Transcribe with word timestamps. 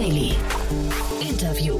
Daily. 0.00 0.32
Interview. 1.20 1.78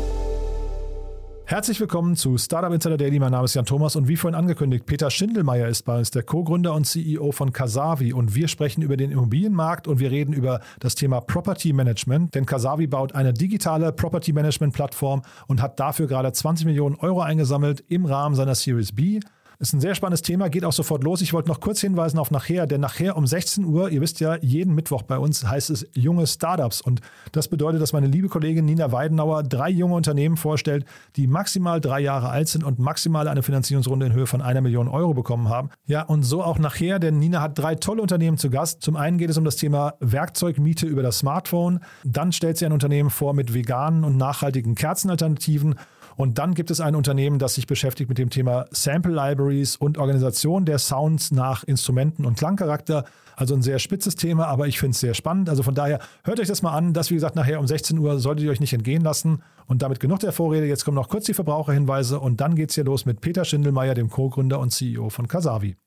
Herzlich 1.46 1.80
willkommen 1.80 2.16
zu 2.16 2.36
Startup 2.36 2.70
Insider 2.70 2.98
Daily. 2.98 3.18
Mein 3.18 3.32
Name 3.32 3.46
ist 3.46 3.54
Jan 3.54 3.64
Thomas 3.64 3.96
und 3.96 4.08
wie 4.08 4.16
vorhin 4.16 4.34
angekündigt, 4.34 4.84
Peter 4.84 5.10
Schindelmeier 5.10 5.68
ist 5.68 5.84
bei 5.84 5.96
uns, 5.96 6.10
der 6.10 6.22
Co-Gründer 6.22 6.74
und 6.74 6.84
CEO 6.84 7.32
von 7.32 7.54
Kasavi. 7.54 8.12
Und 8.12 8.34
wir 8.34 8.48
sprechen 8.48 8.82
über 8.82 8.98
den 8.98 9.10
Immobilienmarkt 9.10 9.88
und 9.88 10.00
wir 10.00 10.10
reden 10.10 10.34
über 10.34 10.60
das 10.80 10.96
Thema 10.96 11.22
Property 11.22 11.72
Management. 11.72 12.34
Denn 12.34 12.44
Kasavi 12.44 12.88
baut 12.88 13.14
eine 13.14 13.32
digitale 13.32 13.90
Property 13.90 14.34
Management 14.34 14.74
Plattform 14.74 15.22
und 15.46 15.62
hat 15.62 15.80
dafür 15.80 16.06
gerade 16.06 16.30
20 16.30 16.66
Millionen 16.66 16.96
Euro 16.96 17.22
eingesammelt 17.22 17.82
im 17.88 18.04
Rahmen 18.04 18.34
seiner 18.34 18.54
Series 18.54 18.92
B. 18.92 19.20
Ist 19.62 19.74
ein 19.74 19.80
sehr 19.80 19.94
spannendes 19.94 20.22
Thema, 20.22 20.48
geht 20.48 20.64
auch 20.64 20.72
sofort 20.72 21.04
los. 21.04 21.20
Ich 21.20 21.34
wollte 21.34 21.50
noch 21.50 21.60
kurz 21.60 21.82
hinweisen 21.82 22.18
auf 22.18 22.30
nachher, 22.30 22.66
denn 22.66 22.80
nachher 22.80 23.14
um 23.14 23.26
16 23.26 23.66
Uhr, 23.66 23.90
ihr 23.90 24.00
wisst 24.00 24.18
ja, 24.18 24.38
jeden 24.40 24.74
Mittwoch 24.74 25.02
bei 25.02 25.18
uns 25.18 25.46
heißt 25.46 25.68
es 25.68 25.86
junge 25.92 26.26
Startups. 26.26 26.80
Und 26.80 27.02
das 27.32 27.46
bedeutet, 27.46 27.82
dass 27.82 27.92
meine 27.92 28.06
liebe 28.06 28.30
Kollegin 28.30 28.64
Nina 28.64 28.90
Weidenauer 28.90 29.42
drei 29.42 29.68
junge 29.68 29.96
Unternehmen 29.96 30.38
vorstellt, 30.38 30.86
die 31.16 31.26
maximal 31.26 31.78
drei 31.78 32.00
Jahre 32.00 32.30
alt 32.30 32.48
sind 32.48 32.64
und 32.64 32.78
maximal 32.78 33.28
eine 33.28 33.42
Finanzierungsrunde 33.42 34.06
in 34.06 34.14
Höhe 34.14 34.26
von 34.26 34.40
einer 34.40 34.62
Million 34.62 34.88
Euro 34.88 35.12
bekommen 35.12 35.50
haben. 35.50 35.68
Ja, 35.84 36.04
und 36.04 36.22
so 36.22 36.42
auch 36.42 36.58
nachher, 36.58 36.98
denn 36.98 37.18
Nina 37.18 37.42
hat 37.42 37.58
drei 37.58 37.74
tolle 37.74 38.00
Unternehmen 38.00 38.38
zu 38.38 38.48
Gast. 38.48 38.80
Zum 38.80 38.96
einen 38.96 39.18
geht 39.18 39.28
es 39.28 39.36
um 39.36 39.44
das 39.44 39.56
Thema 39.56 39.92
Werkzeugmiete 40.00 40.86
über 40.86 41.02
das 41.02 41.18
Smartphone. 41.18 41.80
Dann 42.02 42.32
stellt 42.32 42.56
sie 42.56 42.64
ein 42.64 42.72
Unternehmen 42.72 43.10
vor 43.10 43.34
mit 43.34 43.52
veganen 43.52 44.04
und 44.04 44.16
nachhaltigen 44.16 44.74
Kerzenalternativen. 44.74 45.74
Und 46.20 46.36
dann 46.36 46.52
gibt 46.52 46.70
es 46.70 46.82
ein 46.82 46.96
Unternehmen, 46.96 47.38
das 47.38 47.54
sich 47.54 47.66
beschäftigt 47.66 48.10
mit 48.10 48.18
dem 48.18 48.28
Thema 48.28 48.66
Sample 48.72 49.14
Libraries 49.14 49.76
und 49.76 49.96
Organisation 49.96 50.66
der 50.66 50.78
Sounds 50.78 51.30
nach 51.30 51.64
Instrumenten 51.64 52.26
und 52.26 52.36
Klangcharakter. 52.36 53.06
Also 53.36 53.54
ein 53.54 53.62
sehr 53.62 53.78
spitzes 53.78 54.16
Thema, 54.16 54.46
aber 54.46 54.68
ich 54.68 54.78
finde 54.78 54.90
es 54.90 55.00
sehr 55.00 55.14
spannend. 55.14 55.48
Also 55.48 55.62
von 55.62 55.74
daher 55.74 55.98
hört 56.24 56.38
euch 56.38 56.46
das 56.46 56.60
mal 56.60 56.76
an. 56.76 56.92
Das, 56.92 57.08
wie 57.08 57.14
gesagt, 57.14 57.36
nachher 57.36 57.58
um 57.58 57.66
16 57.66 57.98
Uhr 57.98 58.18
solltet 58.18 58.44
ihr 58.44 58.50
euch 58.50 58.60
nicht 58.60 58.74
entgehen 58.74 59.00
lassen. 59.00 59.42
Und 59.66 59.80
damit 59.80 59.98
genug 59.98 60.18
der 60.18 60.32
Vorrede. 60.32 60.66
Jetzt 60.66 60.84
kommen 60.84 60.96
noch 60.96 61.08
kurz 61.08 61.24
die 61.24 61.32
Verbraucherhinweise 61.32 62.20
und 62.20 62.42
dann 62.42 62.54
geht 62.54 62.68
es 62.68 62.74
hier 62.74 62.84
los 62.84 63.06
mit 63.06 63.22
Peter 63.22 63.46
Schindelmeier, 63.46 63.94
dem 63.94 64.10
Co-Gründer 64.10 64.60
und 64.60 64.74
CEO 64.74 65.08
von 65.08 65.26
Kasavi. 65.26 65.78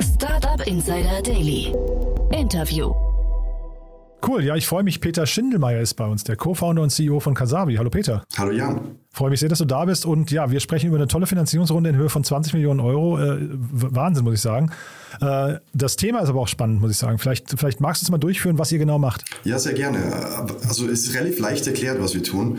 Startup 0.00 0.64
Insider 0.68 1.20
Daily. 1.20 1.74
Interview. 2.30 2.94
Cool, 4.26 4.44
ja, 4.44 4.54
ich 4.54 4.66
freue 4.66 4.82
mich. 4.82 5.00
Peter 5.00 5.24
Schindelmeier 5.26 5.80
ist 5.80 5.94
bei 5.94 6.04
uns, 6.04 6.24
der 6.24 6.36
Co-Founder 6.36 6.82
und 6.82 6.90
CEO 6.90 7.20
von 7.20 7.34
Kasavi. 7.34 7.76
Hallo 7.76 7.88
Peter. 7.88 8.22
Hallo 8.36 8.52
Jan. 8.52 8.96
Freue 9.12 9.30
mich 9.30 9.40
sehr, 9.40 9.48
dass 9.48 9.58
du 9.58 9.64
da 9.64 9.84
bist. 9.86 10.04
Und 10.04 10.30
ja, 10.30 10.50
wir 10.50 10.60
sprechen 10.60 10.88
über 10.88 10.96
eine 10.96 11.08
tolle 11.08 11.26
Finanzierungsrunde 11.26 11.90
in 11.90 11.96
Höhe 11.96 12.10
von 12.10 12.22
20 12.22 12.52
Millionen 12.52 12.80
Euro. 12.80 13.18
Äh, 13.18 13.38
Wahnsinn, 13.40 14.24
muss 14.24 14.34
ich 14.34 14.40
sagen. 14.40 14.70
Äh, 15.20 15.54
das 15.72 15.96
Thema 15.96 16.20
ist 16.20 16.28
aber 16.28 16.40
auch 16.40 16.48
spannend, 16.48 16.80
muss 16.80 16.90
ich 16.90 16.98
sagen. 16.98 17.18
Vielleicht, 17.18 17.58
vielleicht 17.58 17.80
magst 17.80 18.02
du 18.02 18.06
es 18.06 18.10
mal 18.10 18.18
durchführen, 18.18 18.58
was 18.58 18.70
ihr 18.72 18.78
genau 18.78 18.98
macht. 18.98 19.24
Ja, 19.44 19.58
sehr 19.58 19.74
gerne. 19.74 19.98
Also 20.68 20.86
es 20.88 21.06
ist 21.06 21.14
relativ 21.14 21.38
leicht 21.38 21.66
erklärt, 21.66 22.00
was 22.00 22.14
wir 22.14 22.22
tun. 22.22 22.58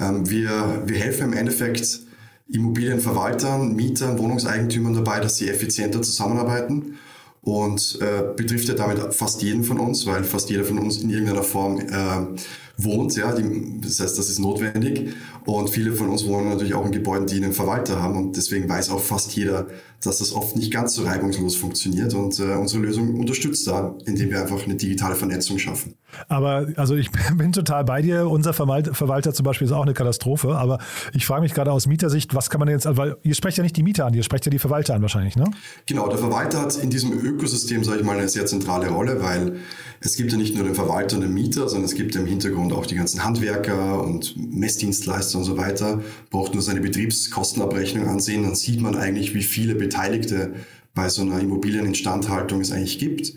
Ähm, 0.00 0.28
wir, 0.30 0.82
wir 0.86 0.98
helfen 0.98 1.32
im 1.32 1.32
Endeffekt 1.34 2.00
Immobilienverwaltern, 2.48 3.74
Mietern, 3.74 4.18
Wohnungseigentümern 4.18 4.94
dabei, 4.94 5.20
dass 5.20 5.36
sie 5.36 5.48
effizienter 5.48 6.02
zusammenarbeiten 6.02 6.96
und 7.44 7.98
äh, 8.00 8.34
betrifft 8.34 8.68
ja 8.68 8.74
damit 8.74 9.14
fast 9.14 9.42
jeden 9.42 9.64
von 9.64 9.78
uns, 9.78 10.06
weil 10.06 10.24
fast 10.24 10.48
jeder 10.50 10.64
von 10.64 10.78
uns 10.78 10.98
in 10.98 11.10
irgendeiner 11.10 11.42
Form 11.42 11.78
äh, 11.78 12.38
wohnt. 12.76 13.16
Ja, 13.16 13.34
die, 13.34 13.80
das 13.80 14.00
heißt, 14.00 14.18
das 14.18 14.30
ist 14.30 14.38
notwendig. 14.38 15.14
Und 15.44 15.68
viele 15.68 15.92
von 15.92 16.08
uns 16.08 16.26
wohnen 16.26 16.48
natürlich 16.48 16.74
auch 16.74 16.86
in 16.86 16.92
Gebäuden, 16.92 17.26
die 17.26 17.36
einen 17.36 17.52
Verwalter 17.52 18.02
haben. 18.02 18.16
Und 18.16 18.36
deswegen 18.36 18.68
weiß 18.68 18.90
auch 18.90 19.00
fast 19.00 19.32
jeder, 19.32 19.66
dass 20.02 20.18
das 20.18 20.32
oft 20.32 20.56
nicht 20.56 20.72
ganz 20.72 20.94
so 20.94 21.04
reibungslos 21.04 21.56
funktioniert. 21.56 22.14
Und 22.14 22.38
äh, 22.40 22.54
unsere 22.54 22.82
Lösung 22.82 23.18
unterstützt 23.18 23.66
da, 23.66 23.94
indem 24.06 24.30
wir 24.30 24.40
einfach 24.40 24.64
eine 24.64 24.76
digitale 24.76 25.14
Vernetzung 25.14 25.58
schaffen. 25.58 25.94
Aber 26.28 26.66
also 26.76 26.94
ich 26.94 27.10
bin 27.36 27.52
total 27.52 27.84
bei 27.84 28.02
dir. 28.02 28.28
Unser 28.28 28.52
Verwalter 28.52 29.32
zum 29.32 29.44
Beispiel 29.44 29.66
ist 29.66 29.72
auch 29.72 29.82
eine 29.82 29.94
Katastrophe. 29.94 30.56
Aber 30.56 30.78
ich 31.12 31.26
frage 31.26 31.42
mich 31.42 31.54
gerade 31.54 31.72
aus 31.72 31.86
Mietersicht, 31.86 32.34
was 32.34 32.50
kann 32.50 32.60
man 32.60 32.68
jetzt, 32.68 32.86
weil 32.88 33.16
ihr 33.22 33.34
sprecht 33.34 33.58
ja 33.58 33.62
nicht 33.62 33.76
die 33.76 33.82
Mieter 33.82 34.06
an, 34.06 34.14
ihr 34.14 34.22
sprecht 34.22 34.46
ja 34.46 34.50
die 34.50 34.58
Verwalter 34.58 34.94
an 34.94 35.02
wahrscheinlich, 35.02 35.36
ne? 35.36 35.44
Genau, 35.86 36.08
der 36.08 36.18
Verwalter 36.18 36.62
hat 36.62 36.76
in 36.76 36.90
diesem 36.90 37.12
Ökosystem, 37.12 37.84
sage 37.84 38.00
ich 38.00 38.04
mal, 38.04 38.18
eine 38.18 38.28
sehr 38.28 38.46
zentrale 38.46 38.88
Rolle, 38.88 39.22
weil 39.22 39.56
es 40.00 40.16
gibt 40.16 40.32
ja 40.32 40.38
nicht 40.38 40.54
nur 40.54 40.64
den 40.64 40.74
Verwalter 40.74 41.16
und 41.16 41.22
den 41.22 41.34
Mieter, 41.34 41.68
sondern 41.68 41.86
es 41.86 41.94
gibt 41.94 42.14
im 42.16 42.26
Hintergrund 42.26 42.72
auch 42.72 42.86
die 42.86 42.94
ganzen 42.94 43.24
Handwerker 43.24 44.02
und 44.02 44.34
Messdienstleister 44.36 45.38
und 45.38 45.44
so 45.44 45.56
weiter. 45.56 46.02
Braucht 46.30 46.54
nur 46.54 46.62
seine 46.62 46.80
Betriebskostenabrechnung 46.80 48.08
ansehen, 48.08 48.42
dann 48.42 48.54
sieht 48.54 48.80
man 48.80 48.96
eigentlich, 48.96 49.34
wie 49.34 49.42
viele 49.42 49.74
Beteiligte 49.74 50.54
bei 50.94 51.08
so 51.08 51.22
einer 51.22 51.40
Immobilieninstandhaltung 51.40 52.60
es 52.60 52.70
eigentlich 52.70 52.98
gibt. 52.98 53.34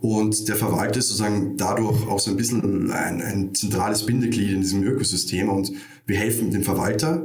Und 0.00 0.48
der 0.48 0.56
Verwalter 0.56 0.98
ist 0.98 1.08
sozusagen 1.08 1.56
dadurch 1.56 2.06
auch 2.08 2.18
so 2.18 2.30
ein 2.30 2.36
bisschen 2.36 2.90
ein, 2.90 3.22
ein 3.22 3.54
zentrales 3.54 4.04
Bindeglied 4.06 4.50
in 4.50 4.60
diesem 4.60 4.82
Ökosystem 4.82 5.48
und 5.48 5.72
wir 6.06 6.16
helfen 6.16 6.50
dem 6.50 6.62
Verwalter 6.62 7.24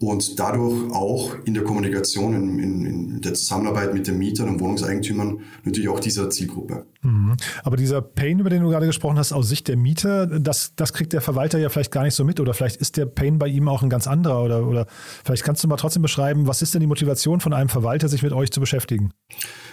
und 0.00 0.38
dadurch 0.40 0.90
auch 0.92 1.36
in 1.44 1.52
der 1.52 1.62
Kommunikation, 1.62 2.34
in, 2.34 2.58
in, 2.58 2.86
in, 2.86 3.20
der 3.20 3.34
Zusammenarbeit 3.34 3.92
mit 3.92 4.06
den 4.06 4.16
Mietern 4.16 4.48
und 4.48 4.60
Wohnungseigentümern 4.60 5.40
natürlich 5.62 5.90
auch 5.90 6.00
dieser 6.00 6.30
Zielgruppe. 6.30 6.86
Mhm. 7.02 7.36
Aber 7.64 7.76
dieser 7.76 8.00
Pain, 8.00 8.38
über 8.38 8.48
den 8.48 8.62
du 8.62 8.70
gerade 8.70 8.86
gesprochen 8.86 9.18
hast, 9.18 9.32
aus 9.32 9.50
Sicht 9.50 9.68
der 9.68 9.76
Mieter, 9.76 10.26
das, 10.26 10.74
das 10.74 10.94
kriegt 10.94 11.12
der 11.12 11.20
Verwalter 11.20 11.58
ja 11.58 11.68
vielleicht 11.68 11.92
gar 11.92 12.04
nicht 12.04 12.14
so 12.14 12.24
mit 12.24 12.40
oder 12.40 12.54
vielleicht 12.54 12.76
ist 12.76 12.96
der 12.96 13.04
Pain 13.04 13.38
bei 13.38 13.48
ihm 13.48 13.68
auch 13.68 13.82
ein 13.82 13.90
ganz 13.90 14.06
anderer 14.06 14.42
oder, 14.42 14.66
oder 14.66 14.86
vielleicht 15.22 15.44
kannst 15.44 15.62
du 15.62 15.68
mal 15.68 15.76
trotzdem 15.76 16.00
beschreiben, 16.00 16.46
was 16.46 16.62
ist 16.62 16.72
denn 16.72 16.80
die 16.80 16.86
Motivation 16.86 17.40
von 17.40 17.52
einem 17.52 17.68
Verwalter, 17.68 18.08
sich 18.08 18.22
mit 18.22 18.32
euch 18.32 18.50
zu 18.50 18.60
beschäftigen? 18.60 19.12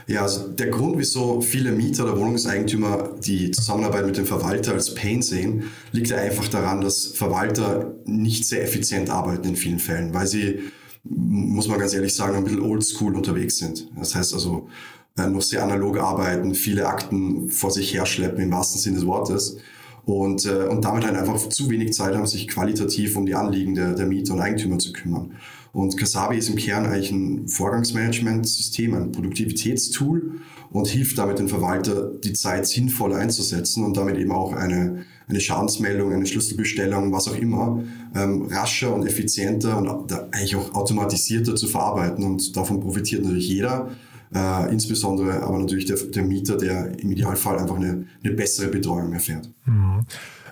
Ja, 0.08 0.22
also 0.22 0.48
der 0.48 0.68
Grund, 0.68 0.98
wieso 0.98 1.42
viele 1.42 1.74
Mieter 1.74 2.06
oder 2.06 2.18
Wohnungseigentümer 2.18 3.16
die 3.22 3.52
Zusammenarbeit 3.52 4.06
mit 4.06 4.16
dem 4.16 4.26
Verwalter 4.26 4.72
als 4.72 4.96
Pain 4.96 5.22
sehen, 5.22 5.64
liegt 5.92 6.10
ja 6.10 6.18
einfach 6.18 6.48
daran, 6.48 6.80
dass 6.80 7.08
Verwalter 7.08 7.94
nicht 8.06 8.46
sehr 8.46 8.64
effizient 8.64 9.10
arbeiten 9.10 9.50
in 9.50 9.56
vielen 9.58 9.80
Fällen, 9.80 10.14
weil 10.14 10.26
sie, 10.26 10.60
muss 11.04 11.68
man 11.68 11.78
ganz 11.78 11.94
ehrlich 11.94 12.16
sagen, 12.16 12.38
ein 12.38 12.46
bisschen 12.46 12.62
oldschool 12.62 13.16
unterwegs 13.16 13.58
sind. 13.58 13.90
Das 13.98 14.16
heißt 14.16 14.34
also, 14.34 14.70
äh, 15.18 15.28
noch 15.28 15.42
sehr 15.42 15.62
analog 15.62 15.98
arbeiten, 16.00 16.56
viele 16.56 16.88
Akten 16.88 17.50
vor 17.50 17.72
sich 17.72 17.94
herschleppen 17.94 18.42
im 18.42 18.52
wahrsten 18.52 18.80
Sinne 18.80 18.96
des 18.96 19.06
Wortes 19.06 19.58
und, 20.06 20.46
äh, 20.46 20.68
und 20.68 20.86
damit 20.86 21.06
halt 21.06 21.18
einfach 21.18 21.50
zu 21.50 21.70
wenig 21.70 21.92
Zeit 21.92 22.16
haben, 22.16 22.26
sich 22.28 22.48
qualitativ 22.48 23.18
um 23.18 23.26
die 23.26 23.36
Anliegen 23.36 23.76
der, 23.76 23.94
der 23.94 24.06
Mieter 24.06 24.36
und 24.36 24.40
Eigentümer 24.40 24.80
zu 24.80 24.94
kümmern. 24.94 25.34
Und 25.78 25.96
Kasabi 25.96 26.40
ist 26.40 26.50
im 26.50 26.56
Kern 26.56 26.88
eigentlich 26.88 27.12
ein 27.12 27.48
Vorgangsmanagementsystem, 27.48 28.96
ein 28.96 29.12
Produktivitätstool 29.12 30.40
und 30.72 30.88
hilft 30.88 31.20
damit 31.20 31.38
den 31.38 31.48
Verwalter, 31.48 32.14
die 32.24 32.34
Zeit 32.34 32.66
sinnvoll 32.66 33.14
einzusetzen 33.14 33.86
und 33.86 33.96
damit 33.96 34.18
eben 34.18 34.32
auch 34.32 34.54
eine, 34.54 35.06
eine 35.28 35.40
Schadensmeldung, 35.40 36.12
eine 36.12 36.26
Schlüsselbestellung, 36.26 37.12
was 37.12 37.28
auch 37.28 37.36
immer, 37.36 37.84
ähm, 38.16 38.48
rascher 38.50 38.92
und 38.92 39.06
effizienter 39.06 39.78
und 39.78 40.12
eigentlich 40.32 40.56
auch 40.56 40.74
automatisierter 40.74 41.56
zu 41.56 41.68
verarbeiten. 41.68 42.26
Und 42.26 42.58
davon 42.58 42.80
profitiert 42.80 43.24
natürlich 43.24 43.48
jeder. 43.48 43.92
Äh, 44.34 44.74
insbesondere 44.74 45.44
aber 45.44 45.60
natürlich 45.60 45.86
der, 45.86 45.98
der, 45.98 46.24
Mieter, 46.24 46.58
der 46.58 47.00
im 47.00 47.12
Idealfall 47.12 47.60
einfach 47.60 47.76
eine, 47.76 48.08
eine 48.24 48.34
bessere 48.34 48.70
Betreuung 48.70 49.14
erfährt. 49.14 49.48
Mhm. 49.66 50.06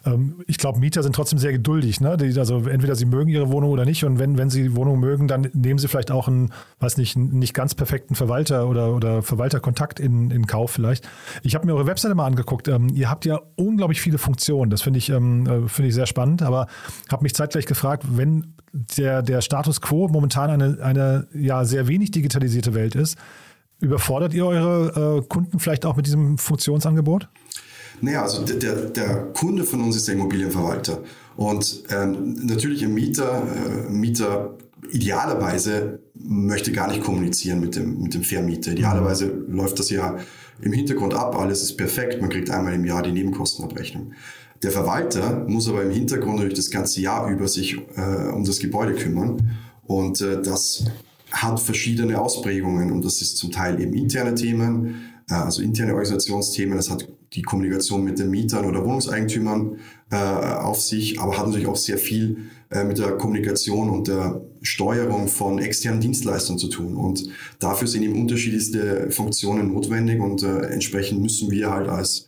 Ähm, 0.06 0.44
ich 0.48 0.58
glaube, 0.58 0.80
Mieter 0.80 1.04
sind 1.04 1.16
trotzdem 1.16 1.40
sehr 1.40 1.52
geduldig. 1.52 2.00
Ne? 2.00 2.18
Die, 2.18 2.38
also 2.40 2.68
entweder 2.68 2.96
sie 2.96 3.06
mögen 3.06 3.30
ihre 3.30 3.50
Wohnung 3.50 3.72
oder 3.72 3.86
nicht. 3.86 4.04
Und 4.04 4.20
wenn, 4.20 4.38
wenn 4.38 4.50
sie 4.50 4.64
die 4.64 4.76
Wohnung 4.76 5.00
mögen, 5.00 5.28
dann 5.28 5.50
nehmen 5.54 5.80
sie 5.80 5.88
vielleicht 5.88 6.12
auch 6.12 6.28
einen, 6.28 6.52
weiß 6.80 6.98
nicht, 6.98 7.16
einen 7.16 7.40
nicht 7.40 7.54
ganz 7.54 7.76
perfekten 7.76 8.16
Verwalter 8.16 8.68
oder, 8.68 8.94
oder 8.94 9.22
Verwalterkontakt 9.22 10.00
in, 10.00 10.32
in 10.32 10.48
Kauf 10.48 10.72
vielleicht. 10.72 11.08
Ich 11.44 11.56
habe 11.56 11.66
mir 11.66 11.74
eure 11.74 11.88
Webseite 11.88 12.16
mal 12.16 12.26
angeguckt. 12.26 12.68
Ähm, 12.68 12.90
ihr 12.90 13.10
habt 13.10 13.26
ja 13.26 13.40
unglaublich 13.56 14.02
viele 14.02 14.18
Funktionen. 14.18 14.70
Das 14.70 14.82
finde 14.82 15.00
ich, 15.00 15.10
ähm, 15.10 15.48
äh, 15.48 15.68
find 15.68 15.88
ich 15.88 15.94
sehr 15.94 16.08
spannend. 16.08 16.42
Aber 16.42 16.68
habe 17.12 17.24
mich 17.24 17.34
zeitgleich 17.34 17.66
gefragt, 17.66 18.04
wenn 18.10 18.56
der, 18.98 19.22
der 19.22 19.42
Status 19.42 19.82
quo 19.82 20.08
momentan 20.08 20.50
eine, 20.50 20.78
eine 20.82 21.28
ja, 21.34 21.66
sehr 21.66 21.88
wenig 21.88 22.12
digitalisierte 22.12 22.74
Welt 22.74 22.96
ist, 22.96 23.18
überfordert 23.80 24.34
ihr 24.34 24.46
eure 24.46 25.20
äh, 25.20 25.28
Kunden 25.28 25.60
vielleicht 25.60 25.86
auch 25.86 25.96
mit 25.96 26.06
diesem 26.06 26.38
Funktionsangebot? 26.38 27.30
Naja, 28.02 28.24
also 28.24 28.44
der, 28.44 28.76
der 28.76 29.16
Kunde 29.34 29.64
von 29.64 29.82
uns 29.82 29.96
ist 29.96 30.08
der 30.08 30.16
Immobilienverwalter. 30.16 31.02
Und 31.36 31.84
ähm, 31.90 32.36
natürlich 32.46 32.84
ein 32.84 32.94
Mieter, 32.94 33.44
äh, 33.88 33.92
Mieter 33.92 34.58
idealerweise 34.92 36.00
möchte 36.14 36.72
gar 36.72 36.88
nicht 36.88 37.02
kommunizieren 37.02 37.60
mit 37.60 37.76
dem, 37.76 38.02
mit 38.02 38.14
dem 38.14 38.24
Vermieter. 38.24 38.72
Idealerweise 38.72 39.28
läuft 39.48 39.80
das 39.80 39.90
ja 39.90 40.18
im 40.62 40.72
Hintergrund 40.72 41.14
ab, 41.14 41.38
alles 41.38 41.62
ist 41.62 41.76
perfekt, 41.76 42.22
man 42.22 42.30
kriegt 42.30 42.50
einmal 42.50 42.74
im 42.74 42.86
Jahr 42.86 43.04
die 43.04 43.12
Nebenkostenabrechnung. 43.12 44.14
Der 44.64 44.72
Verwalter 44.72 45.46
muss 45.48 45.68
aber 45.68 45.84
im 45.84 45.92
Hintergrund 45.92 46.38
natürlich 46.38 46.58
das 46.58 46.72
ganze 46.72 47.02
Jahr 47.02 47.30
über 47.30 47.48
sich 47.48 47.78
äh, 47.98 48.30
um 48.32 48.46
das 48.46 48.60
Gebäude 48.60 48.96
kümmern. 48.96 49.52
Und 49.86 50.22
äh, 50.22 50.42
das 50.42 50.86
hat 51.32 51.60
verschiedene 51.60 52.20
Ausprägungen 52.20 52.92
und 52.92 53.04
das 53.04 53.22
ist 53.22 53.38
zum 53.38 53.52
Teil 53.52 53.80
eben 53.82 53.94
interne 53.94 54.34
Themen, 54.34 55.12
äh, 55.30 55.34
also 55.34 55.62
interne 55.62 55.92
Organisationsthemen, 55.92 56.78
das 56.78 56.90
hat 56.90 57.08
die 57.36 57.42
Kommunikation 57.42 58.04
mit 58.04 58.20
den 58.20 58.30
Mietern 58.30 58.66
oder 58.66 58.84
Wohnungseigentümern 58.84 59.78
äh, 60.12 60.16
auf 60.16 60.82
sich, 60.82 61.20
aber 61.20 61.38
hat 61.38 61.48
natürlich 61.48 61.68
auch 61.68 61.76
sehr 61.76 61.98
viel 61.98 62.38
äh, 62.70 62.84
mit 62.84 62.98
der 62.98 63.12
Kommunikation 63.18 63.90
und 63.90 64.08
der 64.08 64.42
Steuerung 64.62 65.28
von 65.28 65.60
externen 65.60 66.02
Dienstleistern 66.02 66.58
zu 66.58 66.68
tun. 66.68 66.96
Und 66.96 67.30
dafür 67.60 67.88
sind 67.88 68.04
eben 68.04 68.20
unterschiedlichste 68.20 69.12
Funktionen 69.12 69.74
notwendig 69.74 70.20
und 70.22 70.44
äh, 70.44 70.68
entsprechend 70.68 71.22
müssen 71.22 71.52
wir 71.52 71.70
halt 71.70 71.88
als 71.88 72.25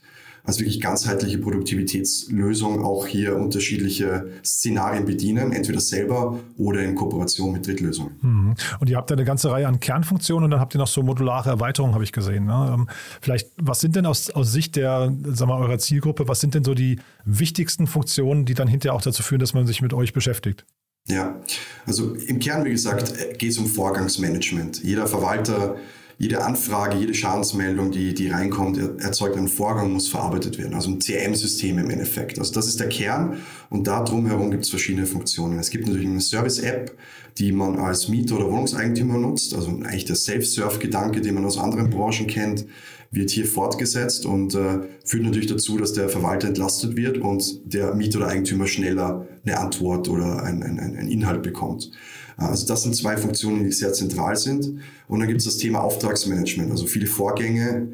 als 0.47 0.59
wirklich 0.59 0.79
ganzheitliche 0.79 1.37
Produktivitätslösung 1.39 2.81
auch 2.81 3.05
hier 3.05 3.35
unterschiedliche 3.35 4.27
Szenarien 4.45 5.03
bedienen, 5.03 5.51
entweder 5.51 5.81
selber 5.81 6.39
oder 6.57 6.81
in 6.83 6.95
Kooperation 6.95 7.51
mit 7.51 7.67
Drittlösungen. 7.67 8.15
Mhm. 8.21 8.55
Und 8.79 8.89
ihr 8.89 8.95
habt 8.95 9.09
ja 9.09 9.17
eine 9.17 9.25
ganze 9.25 9.51
Reihe 9.51 9.67
an 9.67 9.81
Kernfunktionen 9.81 10.45
und 10.45 10.51
dann 10.51 10.61
habt 10.61 10.73
ihr 10.73 10.77
noch 10.77 10.87
so 10.87 11.03
modulare 11.03 11.49
Erweiterungen, 11.49 11.93
habe 11.93 12.05
ich 12.05 12.13
gesehen. 12.13 12.45
Ne? 12.45 12.71
Ähm, 12.73 12.87
vielleicht, 13.19 13.49
was 13.57 13.81
sind 13.81 13.97
denn 13.97 14.05
aus, 14.05 14.29
aus 14.29 14.53
Sicht 14.53 14.77
der, 14.77 15.13
sagen 15.25 15.51
wir, 15.51 15.57
eurer 15.57 15.79
Zielgruppe, 15.79 16.29
was 16.29 16.39
sind 16.39 16.55
denn 16.55 16.63
so 16.63 16.73
die 16.73 16.97
wichtigsten 17.25 17.85
Funktionen, 17.85 18.45
die 18.45 18.53
dann 18.53 18.69
hinterher 18.69 18.95
auch 18.95 19.01
dazu 19.01 19.23
führen, 19.23 19.39
dass 19.39 19.53
man 19.53 19.67
sich 19.67 19.81
mit 19.81 19.93
euch 19.93 20.13
beschäftigt? 20.13 20.65
Ja, 21.09 21.41
also 21.85 22.13
im 22.13 22.39
Kern, 22.39 22.63
wie 22.63 22.71
gesagt, 22.71 23.37
geht 23.37 23.51
es 23.51 23.57
um 23.57 23.65
Vorgangsmanagement. 23.65 24.81
Jeder 24.81 25.07
Verwalter 25.07 25.75
jede 26.19 26.43
Anfrage, 26.43 26.97
jede 26.97 27.13
Schadensmeldung, 27.13 27.91
die, 27.91 28.13
die 28.13 28.29
reinkommt, 28.29 28.77
erzeugt 28.77 29.37
einen 29.37 29.47
Vorgang, 29.47 29.93
muss 29.93 30.07
verarbeitet 30.07 30.57
werden. 30.57 30.73
Also 30.73 30.89
ein 30.89 30.99
CRM-System 30.99 31.77
im 31.77 31.89
Endeffekt. 31.91 32.39
Also 32.39 32.53
das 32.53 32.67
ist 32.67 32.79
der 32.79 32.89
Kern 32.89 33.37
und 33.69 33.85
da 33.85 34.03
drumherum 34.03 34.49
gibt 34.49 34.63
es 34.63 34.71
verschiedene 34.71 35.05
Funktionen. 35.05 35.59
Es 35.59 35.69
gibt 35.69 35.85
natürlich 35.85 36.07
eine 36.07 36.21
Service-App, 36.21 36.97
die 37.37 37.51
man 37.51 37.77
als 37.77 38.07
Mieter 38.07 38.37
oder 38.37 38.49
Wohnungseigentümer 38.49 39.19
nutzt. 39.19 39.53
Also 39.53 39.69
eigentlich 39.69 40.05
der 40.05 40.15
Self-Serve-Gedanke, 40.15 41.21
den 41.21 41.35
man 41.35 41.45
aus 41.45 41.59
anderen 41.59 41.91
Branchen 41.91 42.25
kennt, 42.25 42.65
wird 43.11 43.29
hier 43.29 43.45
fortgesetzt 43.45 44.25
und 44.25 44.55
äh, 44.55 44.79
führt 45.05 45.23
natürlich 45.23 45.47
dazu, 45.47 45.77
dass 45.77 45.93
der 45.93 46.09
Verwalter 46.09 46.47
entlastet 46.47 46.97
wird 46.97 47.19
und 47.19 47.61
der 47.71 47.93
Mieter 47.93 48.19
oder 48.19 48.27
Eigentümer 48.27 48.67
schneller 48.67 49.27
eine 49.45 49.59
Antwort 49.59 50.09
oder 50.09 50.43
ein, 50.43 50.63
ein, 50.63 50.79
ein 50.79 51.07
Inhalt 51.07 51.43
bekommt. 51.43 51.91
Also 52.37 52.67
das 52.67 52.83
sind 52.83 52.95
zwei 52.95 53.17
Funktionen, 53.17 53.63
die 53.63 53.71
sehr 53.71 53.93
zentral 53.93 54.35
sind. 54.35 54.79
Und 55.07 55.19
dann 55.19 55.27
gibt 55.27 55.39
es 55.39 55.45
das 55.45 55.57
Thema 55.57 55.81
Auftragsmanagement. 55.81 56.71
Also 56.71 56.85
viele 56.85 57.07
Vorgänge 57.07 57.89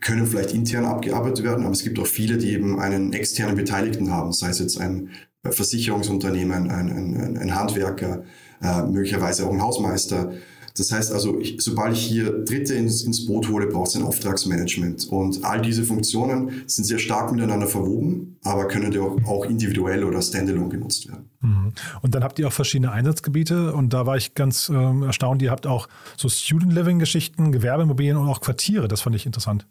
können 0.00 0.26
vielleicht 0.26 0.52
intern 0.52 0.84
abgearbeitet 0.84 1.44
werden, 1.44 1.64
aber 1.64 1.72
es 1.72 1.82
gibt 1.82 1.98
auch 1.98 2.06
viele, 2.06 2.38
die 2.38 2.52
eben 2.52 2.78
einen 2.78 3.12
externen 3.12 3.56
Beteiligten 3.56 4.10
haben, 4.10 4.32
sei 4.32 4.50
es 4.50 4.58
jetzt 4.58 4.78
ein 4.78 5.10
Versicherungsunternehmen, 5.42 6.70
ein, 6.70 6.90
ein, 6.90 7.38
ein 7.38 7.54
Handwerker, 7.54 8.24
äh, 8.62 8.82
möglicherweise 8.82 9.46
auch 9.46 9.52
ein 9.52 9.62
Hausmeister. 9.62 10.32
Das 10.80 10.92
heißt 10.92 11.12
also, 11.12 11.38
ich, 11.38 11.56
sobald 11.60 11.92
ich 11.92 12.00
hier 12.00 12.42
Dritte 12.44 12.74
ins, 12.74 13.02
ins 13.02 13.26
Boot 13.26 13.48
hole, 13.48 13.66
braucht 13.66 13.88
es 13.88 13.96
ein 13.96 14.02
Auftragsmanagement. 14.02 15.08
Und 15.08 15.44
all 15.44 15.60
diese 15.60 15.84
Funktionen 15.84 16.62
sind 16.66 16.84
sehr 16.84 16.98
stark 16.98 17.32
miteinander 17.32 17.66
verwoben, 17.66 18.38
aber 18.44 18.66
können 18.66 18.96
auch, 18.98 19.22
auch 19.26 19.44
individuell 19.44 20.04
oder 20.04 20.22
standalone 20.22 20.70
genutzt 20.70 21.06
werden. 21.06 21.28
Mhm. 21.40 21.72
Und 22.00 22.14
dann 22.14 22.24
habt 22.24 22.38
ihr 22.38 22.48
auch 22.48 22.52
verschiedene 22.52 22.92
Einsatzgebiete 22.92 23.74
und 23.74 23.92
da 23.92 24.06
war 24.06 24.16
ich 24.16 24.34
ganz 24.34 24.70
äh, 24.70 25.04
erstaunt, 25.04 25.42
ihr 25.42 25.50
habt 25.50 25.66
auch 25.66 25.86
so 26.16 26.30
Student 26.30 26.72
Living 26.72 26.98
Geschichten, 26.98 27.52
Gewerbeimmobilien 27.52 28.16
und 28.16 28.26
auch 28.26 28.40
Quartiere, 28.40 28.88
das 28.88 29.02
fand 29.02 29.16
ich 29.16 29.26
interessant. 29.26 29.66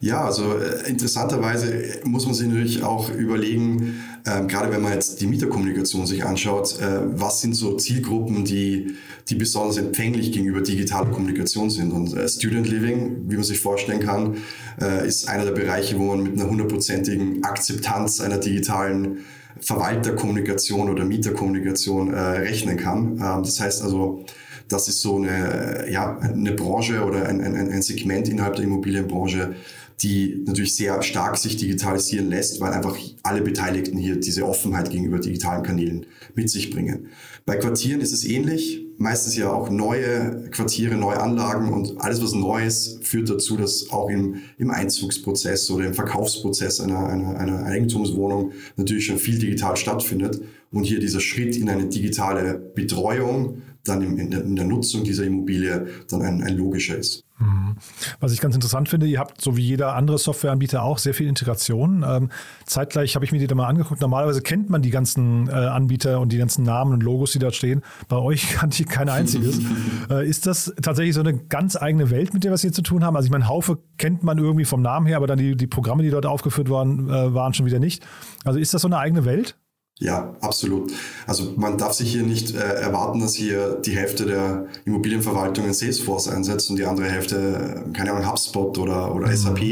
Ja, 0.00 0.24
also 0.24 0.56
äh, 0.56 0.88
interessanterweise 0.88 2.00
muss 2.04 2.24
man 2.24 2.32
sich 2.32 2.46
natürlich 2.46 2.84
auch 2.84 3.10
überlegen, 3.10 4.00
äh, 4.24 4.46
gerade 4.46 4.70
wenn 4.70 4.80
man 4.80 4.92
jetzt 4.92 5.20
die 5.20 5.26
Mieterkommunikation 5.26 6.06
sich 6.06 6.24
anschaut, 6.24 6.78
äh, 6.80 7.00
was 7.18 7.40
sind 7.40 7.54
so 7.54 7.76
Zielgruppen, 7.76 8.44
die, 8.44 8.94
die 9.28 9.34
besonders 9.34 9.76
empfänglich 9.76 10.30
gegenüber 10.30 10.60
digitaler 10.60 11.10
Kommunikation 11.10 11.68
sind. 11.68 11.90
Und 11.90 12.16
äh, 12.16 12.28
Student 12.28 12.68
Living, 12.68 13.24
wie 13.26 13.34
man 13.34 13.44
sich 13.44 13.58
vorstellen 13.58 13.98
kann, 13.98 14.36
äh, 14.80 15.04
ist 15.04 15.28
einer 15.28 15.44
der 15.44 15.52
Bereiche, 15.52 15.98
wo 15.98 16.04
man 16.14 16.22
mit 16.22 16.40
einer 16.40 16.48
hundertprozentigen 16.48 17.42
Akzeptanz 17.42 18.20
einer 18.20 18.38
digitalen 18.38 19.24
Verwalterkommunikation 19.60 20.90
oder 20.90 21.04
Mieterkommunikation 21.04 22.14
äh, 22.14 22.20
rechnen 22.20 22.76
kann. 22.76 23.18
Ähm, 23.20 23.42
das 23.42 23.58
heißt 23.58 23.82
also, 23.82 24.24
das 24.68 24.88
ist 24.88 25.00
so 25.00 25.16
eine, 25.16 25.86
ja, 25.90 26.18
eine 26.18 26.52
Branche 26.52 27.04
oder 27.04 27.26
ein, 27.26 27.40
ein, 27.40 27.54
ein 27.54 27.82
Segment 27.82 28.28
innerhalb 28.28 28.56
der 28.56 28.64
Immobilienbranche, 28.64 29.54
die 30.02 30.44
natürlich 30.46 30.76
sehr 30.76 31.02
stark 31.02 31.36
sich 31.36 31.56
digitalisieren 31.56 32.28
lässt, 32.28 32.60
weil 32.60 32.72
einfach 32.72 32.96
alle 33.22 33.42
Beteiligten 33.42 33.98
hier 33.98 34.16
diese 34.16 34.46
Offenheit 34.46 34.90
gegenüber 34.90 35.18
digitalen 35.18 35.64
Kanälen 35.64 36.06
mit 36.34 36.50
sich 36.50 36.70
bringen. 36.70 37.08
Bei 37.46 37.56
Quartieren 37.56 38.00
ist 38.00 38.12
es 38.12 38.24
ähnlich. 38.24 38.84
Meistens 38.98 39.36
ja 39.36 39.52
auch 39.52 39.70
neue 39.70 40.50
Quartiere, 40.50 40.96
neue 40.96 41.20
Anlagen 41.20 41.72
und 41.72 42.00
alles, 42.00 42.22
was 42.22 42.32
Neues, 42.32 42.98
führt 43.02 43.30
dazu, 43.30 43.56
dass 43.56 43.90
auch 43.90 44.10
im, 44.10 44.40
im 44.58 44.70
Einzugsprozess 44.70 45.70
oder 45.70 45.86
im 45.86 45.94
Verkaufsprozess 45.94 46.80
einer, 46.80 47.06
einer, 47.06 47.38
einer 47.38 47.64
Eigentumswohnung 47.64 48.52
natürlich 48.76 49.06
schon 49.06 49.18
viel 49.18 49.38
digital 49.38 49.76
stattfindet. 49.76 50.42
Und 50.70 50.84
hier 50.84 51.00
dieser 51.00 51.20
Schritt 51.20 51.56
in 51.56 51.70
eine 51.70 51.86
digitale 51.86 52.54
Betreuung, 52.74 53.62
dann 53.88 54.02
in, 54.18 54.30
der, 54.30 54.42
in 54.42 54.56
der 54.56 54.64
Nutzung 54.64 55.04
dieser 55.04 55.24
Immobilie 55.24 55.86
dann 56.08 56.22
ein, 56.22 56.42
ein 56.42 56.56
logischer 56.56 56.96
ist. 56.96 57.24
Mhm. 57.38 57.76
Was 58.20 58.32
ich 58.32 58.40
ganz 58.40 58.54
interessant 58.54 58.88
finde, 58.88 59.06
ihr 59.06 59.20
habt 59.20 59.40
so 59.40 59.56
wie 59.56 59.62
jeder 59.62 59.94
andere 59.94 60.18
Softwareanbieter 60.18 60.82
auch 60.82 60.98
sehr 60.98 61.14
viel 61.14 61.28
Integration. 61.28 62.04
Ähm, 62.06 62.30
zeitgleich 62.66 63.14
habe 63.14 63.24
ich 63.24 63.32
mir 63.32 63.38
die 63.38 63.46
da 63.46 63.54
mal 63.54 63.68
angeguckt. 63.68 64.00
Normalerweise 64.00 64.42
kennt 64.42 64.70
man 64.70 64.82
die 64.82 64.90
ganzen 64.90 65.48
äh, 65.48 65.52
Anbieter 65.52 66.20
und 66.20 66.32
die 66.32 66.38
ganzen 66.38 66.64
Namen 66.64 66.92
und 66.92 67.02
Logos, 67.02 67.32
die 67.32 67.38
dort 67.38 67.54
stehen. 67.54 67.82
Bei 68.08 68.16
euch 68.16 68.48
kannte 68.54 68.82
ich 68.82 68.88
kein 68.88 69.08
einziges. 69.08 69.60
äh, 70.10 70.28
ist 70.28 70.46
das 70.46 70.74
tatsächlich 70.82 71.14
so 71.14 71.20
eine 71.20 71.34
ganz 71.34 71.76
eigene 71.76 72.10
Welt, 72.10 72.34
mit 72.34 72.44
der 72.44 72.50
wir 72.50 72.56
es 72.56 72.62
hier 72.62 72.72
zu 72.72 72.82
tun 72.82 73.04
haben? 73.04 73.16
Also 73.16 73.26
ich 73.26 73.32
meine, 73.32 73.48
Haufe 73.48 73.78
kennt 73.98 74.24
man 74.24 74.38
irgendwie 74.38 74.64
vom 74.64 74.82
Namen 74.82 75.06
her, 75.06 75.16
aber 75.16 75.26
dann 75.26 75.38
die, 75.38 75.56
die 75.56 75.66
Programme, 75.66 76.02
die 76.02 76.10
dort 76.10 76.26
aufgeführt 76.26 76.70
waren, 76.70 77.08
äh, 77.08 77.34
waren 77.34 77.54
schon 77.54 77.66
wieder 77.66 77.78
nicht. 77.78 78.04
Also 78.44 78.58
ist 78.58 78.74
das 78.74 78.82
so 78.82 78.88
eine 78.88 78.98
eigene 78.98 79.24
Welt? 79.24 79.56
Ja, 80.00 80.36
absolut. 80.40 80.92
Also 81.26 81.54
man 81.56 81.76
darf 81.76 81.92
sich 81.92 82.12
hier 82.12 82.22
nicht 82.22 82.54
äh, 82.54 82.58
erwarten, 82.58 83.18
dass 83.18 83.34
hier 83.34 83.80
die 83.84 83.96
Hälfte 83.96 84.26
der 84.26 84.66
Immobilienverwaltung 84.84 85.66
in 85.66 85.74
Salesforce 85.74 86.28
einsetzt 86.28 86.70
und 86.70 86.76
die 86.76 86.84
andere 86.84 87.08
Hälfte, 87.08 87.84
äh, 87.84 87.92
keine 87.92 88.12
Ahnung, 88.12 88.30
HubSpot 88.30 88.78
oder, 88.78 89.14
oder 89.14 89.26
mhm. 89.26 89.36
SAP. 89.36 89.62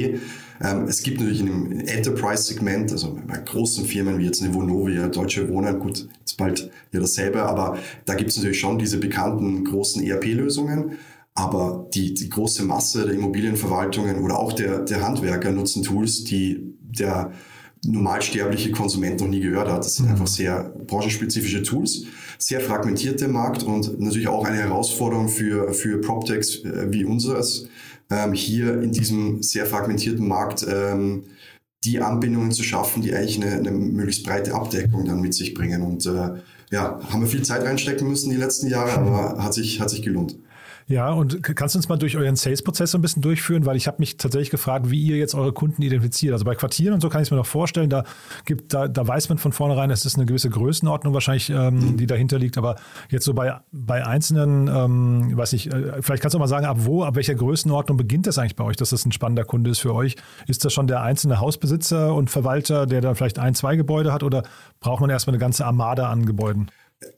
Ähm, 0.60 0.88
es 0.88 1.02
gibt 1.02 1.20
natürlich 1.20 1.40
in 1.40 1.46
dem 1.46 1.80
Enterprise-Segment, 1.80 2.90
also 2.90 3.16
bei 3.26 3.38
großen 3.38 3.84
Firmen 3.84 4.18
wie 4.18 4.24
jetzt 4.24 4.42
eine 4.42 4.52
Vonovia, 4.52 5.06
Deutsche 5.08 5.48
Wohnen, 5.48 5.78
gut, 5.78 6.08
ist 6.24 6.36
bald 6.36 6.70
ja 6.92 7.00
dasselbe, 7.00 7.44
aber 7.44 7.78
da 8.04 8.14
gibt 8.14 8.30
es 8.30 8.36
natürlich 8.36 8.58
schon 8.58 8.78
diese 8.78 8.98
bekannten 8.98 9.64
großen 9.64 10.02
ERP-Lösungen. 10.02 10.98
Aber 11.34 11.86
die, 11.92 12.14
die 12.14 12.30
große 12.30 12.64
Masse 12.64 13.04
der 13.04 13.14
Immobilienverwaltungen 13.14 14.24
oder 14.24 14.38
auch 14.38 14.54
der, 14.54 14.78
der 14.78 15.06
Handwerker 15.06 15.52
nutzen 15.52 15.82
Tools, 15.82 16.24
die 16.24 16.74
der 16.80 17.32
normalsterbliche 17.86 18.72
Konsument 18.72 19.20
noch 19.20 19.28
nie 19.28 19.40
gehört 19.40 19.68
hat. 19.68 19.84
Das 19.84 19.96
sind 19.96 20.06
mhm. 20.06 20.12
einfach 20.12 20.26
sehr 20.26 20.72
branchenspezifische 20.86 21.62
Tools, 21.62 22.04
sehr 22.38 22.60
fragmentierte 22.60 23.28
Markt 23.28 23.62
und 23.62 24.00
natürlich 24.00 24.28
auch 24.28 24.44
eine 24.44 24.58
Herausforderung 24.58 25.28
für, 25.28 25.72
für 25.72 26.00
PropTechs 26.00 26.64
äh, 26.64 26.86
wie 26.90 27.04
unseres, 27.04 27.68
ähm, 28.10 28.32
hier 28.32 28.82
in 28.82 28.92
diesem 28.92 29.42
sehr 29.42 29.66
fragmentierten 29.66 30.26
Markt 30.26 30.66
ähm, 30.68 31.24
die 31.84 32.00
Anbindungen 32.00 32.52
zu 32.52 32.62
schaffen, 32.62 33.02
die 33.02 33.14
eigentlich 33.14 33.42
eine, 33.42 33.56
eine 33.56 33.70
möglichst 33.70 34.24
breite 34.24 34.54
Abdeckung 34.54 35.04
dann 35.04 35.20
mit 35.20 35.34
sich 35.34 35.54
bringen. 35.54 35.82
Und 35.82 36.06
äh, 36.06 36.40
ja, 36.70 37.00
haben 37.10 37.20
wir 37.20 37.28
viel 37.28 37.42
Zeit 37.42 37.62
reinstecken 37.62 38.08
müssen 38.08 38.30
die 38.30 38.36
letzten 38.36 38.68
Jahre, 38.68 38.92
aber 38.92 39.42
hat 39.42 39.54
sich, 39.54 39.80
hat 39.80 39.90
sich 39.90 40.02
gelohnt. 40.02 40.36
Ja, 40.88 41.10
und 41.10 41.42
kannst 41.42 41.74
du 41.74 41.80
uns 41.80 41.88
mal 41.88 41.96
durch 41.96 42.16
euren 42.16 42.36
Sales-Prozess 42.36 42.94
ein 42.94 43.02
bisschen 43.02 43.20
durchführen? 43.20 43.66
Weil 43.66 43.76
ich 43.76 43.88
habe 43.88 43.96
mich 43.98 44.18
tatsächlich 44.18 44.50
gefragt, 44.50 44.88
wie 44.88 45.02
ihr 45.02 45.16
jetzt 45.16 45.34
eure 45.34 45.52
Kunden 45.52 45.82
identifiziert. 45.82 46.32
Also 46.32 46.44
bei 46.44 46.54
Quartieren 46.54 46.94
und 46.94 47.00
so 47.00 47.08
kann 47.08 47.22
ich 47.22 47.26
es 47.26 47.30
mir 47.32 47.38
noch 47.38 47.46
vorstellen, 47.46 47.90
da, 47.90 48.04
gibt, 48.44 48.72
da, 48.72 48.86
da 48.86 49.06
weiß 49.06 49.28
man 49.28 49.38
von 49.38 49.50
vornherein, 49.50 49.90
es 49.90 50.04
ist 50.04 50.14
eine 50.14 50.26
gewisse 50.26 50.48
Größenordnung 50.48 51.12
wahrscheinlich, 51.12 51.50
ähm, 51.50 51.96
die 51.96 52.06
dahinter 52.06 52.38
liegt. 52.38 52.56
Aber 52.56 52.76
jetzt 53.10 53.24
so 53.24 53.34
bei, 53.34 53.58
bei 53.72 54.06
einzelnen, 54.06 54.68
ähm, 54.68 55.36
weiß 55.36 55.54
ich, 55.54 55.72
äh, 55.72 56.02
vielleicht 56.02 56.22
kannst 56.22 56.34
du 56.34 56.38
mal 56.38 56.46
sagen, 56.46 56.66
ab 56.66 56.76
wo, 56.80 57.02
ab 57.02 57.16
welcher 57.16 57.34
Größenordnung 57.34 57.96
beginnt 57.96 58.28
das 58.28 58.38
eigentlich 58.38 58.54
bei 58.54 58.62
euch, 58.62 58.76
dass 58.76 58.90
das 58.90 59.04
ein 59.04 59.10
spannender 59.10 59.44
Kunde 59.44 59.70
ist 59.70 59.80
für 59.80 59.92
euch? 59.92 60.14
Ist 60.46 60.64
das 60.64 60.72
schon 60.72 60.86
der 60.86 61.02
einzelne 61.02 61.40
Hausbesitzer 61.40 62.14
und 62.14 62.30
Verwalter, 62.30 62.86
der 62.86 63.00
da 63.00 63.14
vielleicht 63.14 63.40
ein, 63.40 63.56
zwei 63.56 63.74
Gebäude 63.74 64.12
hat 64.12 64.22
oder 64.22 64.44
braucht 64.78 65.00
man 65.00 65.10
erstmal 65.10 65.34
eine 65.34 65.40
ganze 65.40 65.66
Armada 65.66 66.08
an 66.08 66.26
Gebäuden? 66.26 66.70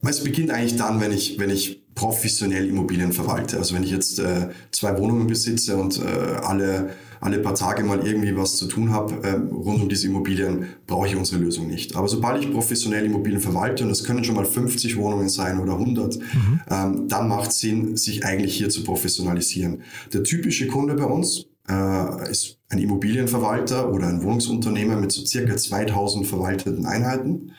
Es 0.03 0.25
beginnt 0.25 0.51
eigentlich 0.51 0.77
dann, 0.77 1.01
wenn 1.01 1.13
ich, 1.13 1.39
wenn 1.39 1.51
ich 1.51 1.85
professionell 1.95 2.67
Immobilien 2.67 3.13
verwalte. 3.13 3.59
Also 3.59 3.75
wenn 3.75 3.83
ich 3.83 3.91
jetzt 3.91 4.19
äh, 4.19 4.49
zwei 4.71 4.99
Wohnungen 4.99 5.27
besitze 5.27 5.77
und 5.77 5.99
äh, 5.99 6.05
alle, 6.43 6.91
alle 7.21 7.39
paar 7.39 7.55
Tage 7.55 7.83
mal 7.83 8.07
irgendwie 8.07 8.37
was 8.37 8.57
zu 8.57 8.67
tun 8.67 8.93
habe 8.93 9.23
äh, 9.27 9.33
rund 9.33 9.83
um 9.83 9.89
diese 9.89 10.07
Immobilien, 10.07 10.67
brauche 10.87 11.09
ich 11.09 11.17
unsere 11.17 11.41
Lösung 11.41 11.67
nicht. 11.67 11.97
Aber 11.97 12.09
sobald 12.09 12.43
ich 12.43 12.53
professionell 12.53 13.05
Immobilien 13.05 13.41
verwalte, 13.41 13.85
und 13.85 13.91
es 13.91 14.05
können 14.05 14.25
schon 14.25 14.37
mal 14.37 14.45
50 14.45 14.97
Wohnungen 14.97 15.29
sein 15.29 15.59
oder 15.59 15.73
100, 15.73 16.19
mhm. 16.19 16.61
ähm, 16.71 17.09
dann 17.09 17.29
macht 17.29 17.51
es 17.51 17.61
Sinn, 17.61 17.97
sich 17.97 18.25
eigentlich 18.25 18.57
hier 18.57 18.71
zu 18.71 18.85
professionalisieren. 18.85 19.83
Der 20.13 20.23
typische 20.23 20.69
Kunde 20.69 20.95
bei 20.95 21.05
uns 21.05 21.47
äh, 21.69 22.31
ist 22.31 22.59
ein 22.69 22.79
Immobilienverwalter 22.79 23.93
oder 23.93 24.07
ein 24.07 24.23
Wohnungsunternehmer 24.23 24.97
mit 24.97 25.13
so 25.13 25.25
circa 25.25 25.57
2000 25.57 26.27
verwalteten 26.27 26.87
Einheiten. 26.87 27.53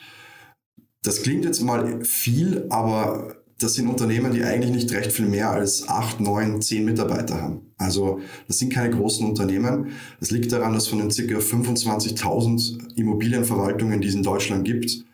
Das 1.02 1.22
klingt 1.22 1.44
jetzt 1.44 1.62
mal 1.62 2.04
viel, 2.04 2.66
aber 2.68 3.36
das 3.58 3.74
sind 3.74 3.88
Unternehmen, 3.88 4.32
die 4.32 4.42
eigentlich 4.42 4.72
nicht 4.72 4.92
recht 4.92 5.12
viel 5.12 5.26
mehr 5.26 5.50
als 5.50 5.88
acht, 5.88 6.20
neun, 6.20 6.62
zehn 6.62 6.84
Mitarbeiter 6.84 7.40
haben. 7.40 7.72
Also 7.76 8.20
das 8.48 8.58
sind 8.58 8.72
keine 8.72 8.94
großen 8.94 9.26
Unternehmen. 9.26 9.92
Das 10.18 10.30
liegt 10.30 10.52
daran, 10.52 10.72
dass 10.72 10.88
von 10.88 10.98
den 10.98 11.08
ca. 11.08 11.38
25.000 11.38 12.96
Immobilienverwaltungen, 12.96 14.00
die 14.00 14.08
es 14.08 14.14
in 14.14 14.22
Deutschland 14.22 14.64
gibt, 14.64 15.04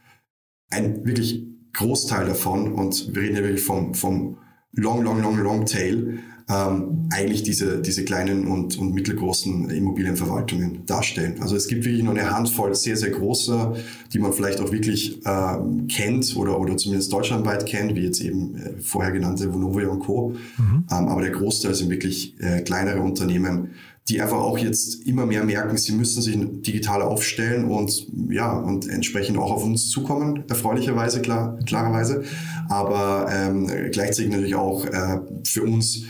ein 0.70 1.04
wirklich 1.04 1.44
Großteil 1.72 2.26
davon, 2.26 2.72
und 2.72 3.14
wir 3.14 3.22
reden 3.22 3.36
ja 3.36 3.42
wirklich 3.42 3.62
vom, 3.62 3.94
vom 3.94 4.38
long, 4.72 5.02
long, 5.02 5.20
long, 5.20 5.38
long 5.38 5.66
tail 5.66 6.20
ähm, 6.48 7.08
eigentlich 7.10 7.42
diese, 7.42 7.82
diese 7.82 8.04
kleinen 8.04 8.46
und, 8.46 8.78
und 8.78 8.94
mittelgroßen 8.94 9.68
Immobilienverwaltungen 9.68 10.86
darstellen. 10.86 11.40
Also 11.40 11.56
es 11.56 11.66
gibt 11.66 11.84
wirklich 11.84 12.04
nur 12.04 12.14
eine 12.14 12.30
Handvoll 12.30 12.74
sehr, 12.74 12.96
sehr 12.96 13.10
großer, 13.10 13.74
die 14.12 14.18
man 14.20 14.32
vielleicht 14.32 14.60
auch 14.60 14.70
wirklich 14.70 15.20
ähm, 15.26 15.88
kennt 15.88 16.36
oder, 16.36 16.60
oder 16.60 16.76
zumindest 16.76 17.12
deutschlandweit 17.12 17.66
kennt, 17.66 17.96
wie 17.96 18.02
jetzt 18.02 18.20
eben 18.20 18.56
äh, 18.56 18.80
vorher 18.80 19.10
genannte 19.10 19.52
Vonovia 19.52 19.88
und 19.88 20.00
Co. 20.00 20.36
Mhm. 20.56 20.84
Ähm, 20.88 21.08
aber 21.08 21.22
der 21.22 21.32
Großteil 21.32 21.74
sind 21.74 21.90
wirklich 21.90 22.40
äh, 22.40 22.60
kleinere 22.60 23.00
Unternehmen, 23.00 23.70
die 24.08 24.22
einfach 24.22 24.38
auch 24.38 24.56
jetzt 24.56 25.04
immer 25.04 25.26
mehr 25.26 25.42
merken, 25.42 25.76
sie 25.76 25.90
müssen 25.90 26.22
sich 26.22 26.38
digital 26.38 27.02
aufstellen 27.02 27.64
und 27.64 28.06
ja, 28.30 28.56
und 28.56 28.88
entsprechend 28.88 29.36
auch 29.36 29.50
auf 29.50 29.64
uns 29.64 29.88
zukommen, 29.88 30.44
erfreulicherweise, 30.48 31.20
klar, 31.22 31.58
klarerweise. 31.66 32.22
Aber 32.68 33.26
ähm, 33.32 33.68
gleichzeitig 33.90 34.30
natürlich 34.30 34.54
auch 34.54 34.86
äh, 34.86 35.18
für 35.42 35.64
uns 35.64 36.04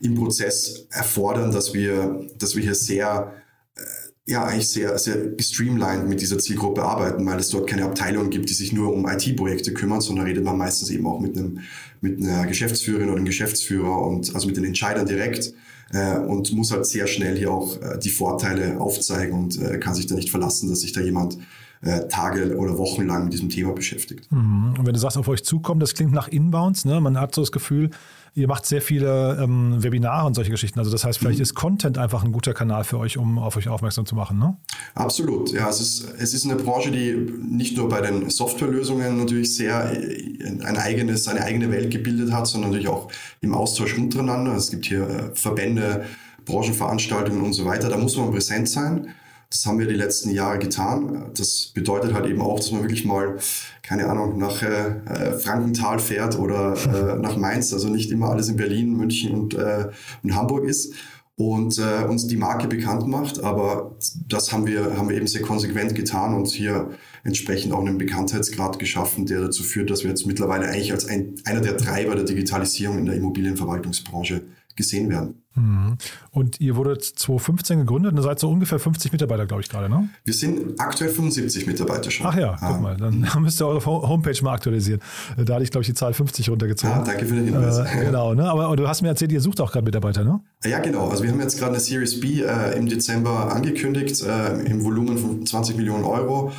im 0.00 0.14
Prozess 0.14 0.86
erfordern, 0.90 1.50
dass 1.50 1.74
wir, 1.74 2.26
dass 2.38 2.56
wir 2.56 2.62
hier 2.62 2.74
sehr 2.74 3.32
äh, 3.76 3.80
ja, 4.26 4.44
eigentlich 4.44 4.68
sehr, 4.68 4.98
sehr 4.98 5.16
gestreamlined 5.16 6.08
mit 6.08 6.20
dieser 6.20 6.38
Zielgruppe 6.38 6.82
arbeiten, 6.82 7.24
weil 7.26 7.38
es 7.38 7.48
dort 7.48 7.66
keine 7.66 7.84
Abteilung 7.84 8.30
gibt, 8.30 8.50
die 8.50 8.54
sich 8.54 8.72
nur 8.72 8.92
um 8.92 9.08
IT-Projekte 9.08 9.72
kümmern, 9.72 10.00
sondern 10.00 10.26
redet 10.26 10.44
man 10.44 10.58
meistens 10.58 10.90
eben 10.90 11.06
auch 11.06 11.18
mit 11.18 11.36
einem, 11.36 11.60
mit 12.00 12.18
einer 12.22 12.46
Geschäftsführerin 12.46 13.08
oder 13.08 13.16
einem 13.16 13.24
Geschäftsführer 13.24 14.02
und 14.02 14.34
also 14.34 14.46
mit 14.46 14.56
den 14.56 14.64
Entscheidern 14.64 15.06
direkt 15.06 15.54
äh, 15.92 16.18
und 16.18 16.52
muss 16.52 16.70
halt 16.70 16.86
sehr 16.86 17.06
schnell 17.06 17.36
hier 17.36 17.50
auch 17.50 17.80
äh, 17.80 17.98
die 17.98 18.10
Vorteile 18.10 18.80
aufzeigen 18.80 19.32
und 19.32 19.60
äh, 19.60 19.78
kann 19.78 19.94
sich 19.94 20.06
da 20.06 20.14
nicht 20.14 20.30
verlassen, 20.30 20.68
dass 20.68 20.80
sich 20.80 20.92
da 20.92 21.00
jemand 21.00 21.38
äh, 21.80 22.08
Tage 22.08 22.56
oder 22.56 22.76
Wochen 22.76 23.06
lang 23.06 23.24
mit 23.24 23.32
diesem 23.32 23.48
Thema 23.48 23.72
beschäftigt. 23.72 24.30
Mhm. 24.30 24.74
Und 24.78 24.86
wenn 24.86 24.92
du 24.92 24.98
sagst, 24.98 25.16
auf 25.16 25.28
euch 25.28 25.44
zukommen, 25.44 25.80
das 25.80 25.94
klingt 25.94 26.12
nach 26.12 26.28
Inbounds, 26.28 26.84
ne? 26.84 27.00
man 27.00 27.18
hat 27.18 27.34
so 27.34 27.42
das 27.42 27.52
Gefühl, 27.52 27.90
Ihr 28.38 28.46
macht 28.46 28.66
sehr 28.66 28.80
viele 28.80 29.36
ähm, 29.42 29.82
Webinare 29.82 30.24
und 30.24 30.34
solche 30.34 30.52
Geschichten. 30.52 30.78
Also 30.78 30.92
das 30.92 31.04
heißt, 31.04 31.18
vielleicht 31.18 31.38
mhm. 31.38 31.42
ist 31.42 31.54
Content 31.56 31.98
einfach 31.98 32.22
ein 32.22 32.30
guter 32.30 32.54
Kanal 32.54 32.84
für 32.84 32.96
euch, 32.98 33.18
um 33.18 33.36
auf 33.36 33.56
euch 33.56 33.68
aufmerksam 33.68 34.06
zu 34.06 34.14
machen. 34.14 34.38
Ne? 34.38 34.56
Absolut. 34.94 35.52
Ja, 35.52 35.68
es 35.68 35.80
ist, 35.80 36.14
es 36.18 36.34
ist 36.34 36.44
eine 36.44 36.54
Branche, 36.54 36.92
die 36.92 37.14
nicht 37.14 37.76
nur 37.76 37.88
bei 37.88 38.00
den 38.00 38.30
Softwarelösungen 38.30 39.18
natürlich 39.18 39.56
sehr 39.56 39.92
äh, 39.92 40.44
ein 40.64 40.76
eigenes, 40.76 41.26
eine 41.26 41.42
eigene 41.42 41.72
Welt 41.72 41.90
gebildet 41.90 42.32
hat, 42.32 42.46
sondern 42.46 42.70
natürlich 42.70 42.88
auch 42.88 43.10
im 43.40 43.54
Austausch 43.54 43.98
untereinander. 43.98 44.54
Es 44.54 44.70
gibt 44.70 44.86
hier 44.86 45.08
äh, 45.08 45.34
Verbände, 45.34 46.04
Branchenveranstaltungen 46.44 47.42
und 47.42 47.54
so 47.54 47.64
weiter. 47.64 47.88
Da 47.88 47.96
muss 47.96 48.16
man 48.16 48.30
präsent 48.30 48.68
sein. 48.68 49.08
Das 49.50 49.64
haben 49.64 49.78
wir 49.78 49.86
die 49.86 49.94
letzten 49.94 50.30
Jahre 50.30 50.58
getan. 50.58 51.30
Das 51.34 51.72
bedeutet 51.74 52.12
halt 52.12 52.26
eben 52.26 52.42
auch, 52.42 52.56
dass 52.56 52.70
man 52.70 52.82
wirklich 52.82 53.06
mal, 53.06 53.38
keine 53.82 54.06
Ahnung, 54.08 54.38
nach 54.38 54.62
äh, 54.62 55.38
Frankenthal 55.38 55.98
fährt 56.00 56.38
oder 56.38 56.74
äh, 56.74 57.16
nach 57.18 57.36
Mainz, 57.36 57.72
also 57.72 57.88
nicht 57.88 58.10
immer 58.10 58.28
alles 58.28 58.50
in 58.50 58.56
Berlin, 58.56 58.94
München 58.94 59.32
und, 59.32 59.54
äh, 59.54 59.88
und 60.22 60.34
Hamburg 60.34 60.64
ist 60.64 60.92
und 61.36 61.78
äh, 61.78 62.04
uns 62.04 62.26
die 62.26 62.36
Marke 62.36 62.68
bekannt 62.68 63.06
macht. 63.06 63.42
Aber 63.42 63.96
das 64.26 64.52
haben 64.52 64.66
wir, 64.66 64.98
haben 64.98 65.08
wir 65.08 65.16
eben 65.16 65.28
sehr 65.28 65.42
konsequent 65.42 65.94
getan 65.94 66.34
und 66.34 66.48
hier 66.48 66.90
entsprechend 67.24 67.72
auch 67.72 67.80
einen 67.80 67.96
Bekanntheitsgrad 67.96 68.78
geschaffen, 68.78 69.24
der 69.24 69.40
dazu 69.40 69.62
führt, 69.62 69.88
dass 69.88 70.02
wir 70.02 70.10
jetzt 70.10 70.26
mittlerweile 70.26 70.66
eigentlich 70.66 70.92
als 70.92 71.06
ein, 71.06 71.36
einer 71.44 71.60
der 71.60 71.78
Treiber 71.78 72.16
der 72.16 72.24
Digitalisierung 72.24 72.98
in 72.98 73.06
der 73.06 73.14
Immobilienverwaltungsbranche 73.14 74.42
gesehen 74.78 75.10
werden. 75.10 75.42
Mhm. 75.54 75.98
Und 76.30 76.60
ihr 76.60 76.76
wurdet 76.76 77.04
2015 77.04 77.80
gegründet 77.80 78.14
und 78.14 78.22
seid 78.22 78.38
so 78.38 78.48
ungefähr 78.48 78.78
50 78.78 79.12
Mitarbeiter, 79.12 79.44
glaube 79.44 79.62
ich, 79.62 79.68
gerade, 79.68 79.88
ne? 79.88 80.08
Wir 80.24 80.32
sind 80.32 80.80
aktuell 80.80 81.10
75 81.10 81.66
Mitarbeiter 81.66 82.10
schon. 82.10 82.26
Ach 82.26 82.36
ja, 82.36 82.56
ah. 82.60 82.72
guck 82.72 82.80
mal, 82.80 82.96
dann 82.96 83.26
müsst 83.40 83.60
ihr 83.60 83.66
eure 83.66 83.84
Homepage 83.84 84.42
mal 84.42 84.54
aktualisieren. 84.54 85.00
Da 85.36 85.54
hatte 85.54 85.64
ich, 85.64 85.70
glaube 85.70 85.82
ich, 85.82 85.88
die 85.88 85.94
Zahl 85.94 86.14
50 86.14 86.48
runtergezogen. 86.48 86.96
Ah, 86.96 87.04
danke 87.04 87.26
für 87.26 87.34
den 87.34 87.46
Hinweis. 87.46 87.78
Äh, 87.78 88.04
genau, 88.04 88.34
ne? 88.34 88.48
aber 88.48 88.74
du 88.76 88.88
hast 88.88 89.02
mir 89.02 89.08
erzählt, 89.08 89.32
ihr 89.32 89.40
sucht 89.40 89.60
auch 89.60 89.72
gerade 89.72 89.84
Mitarbeiter, 89.84 90.24
ne? 90.24 90.40
Ja, 90.64 90.78
genau. 90.78 91.08
Also 91.08 91.24
wir 91.24 91.30
haben 91.30 91.40
jetzt 91.40 91.58
gerade 91.58 91.72
eine 91.72 91.80
Series 91.80 92.20
B 92.20 92.42
äh, 92.42 92.78
im 92.78 92.88
Dezember 92.88 93.52
angekündigt, 93.52 94.22
äh, 94.22 94.60
im 94.62 94.84
Volumen 94.84 95.18
von 95.18 95.44
20 95.44 95.76
Millionen 95.76 96.04
Euro. 96.04 96.52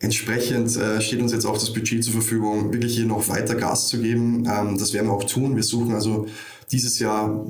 Entsprechend 0.00 0.76
äh, 0.76 1.00
steht 1.00 1.22
uns 1.22 1.32
jetzt 1.32 1.46
auch 1.46 1.54
das 1.54 1.72
Budget 1.72 2.04
zur 2.04 2.12
Verfügung, 2.12 2.72
wirklich 2.72 2.96
hier 2.96 3.06
noch 3.06 3.28
weiter 3.28 3.54
Gas 3.54 3.88
zu 3.88 4.00
geben. 4.00 4.46
Ähm, 4.46 4.76
das 4.78 4.92
werden 4.92 5.06
wir 5.06 5.12
auch 5.12 5.24
tun. 5.24 5.56
Wir 5.56 5.62
suchen 5.62 5.94
also 5.94 6.26
dieses 6.72 6.98
Jahr 6.98 7.46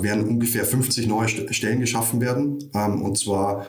werden 0.00 0.24
ungefähr 0.24 0.64
50 0.64 1.06
neue 1.08 1.28
Stellen 1.28 1.80
geschaffen 1.80 2.20
werden. 2.20 2.70
Ähm, 2.74 3.02
und 3.02 3.18
zwar 3.18 3.66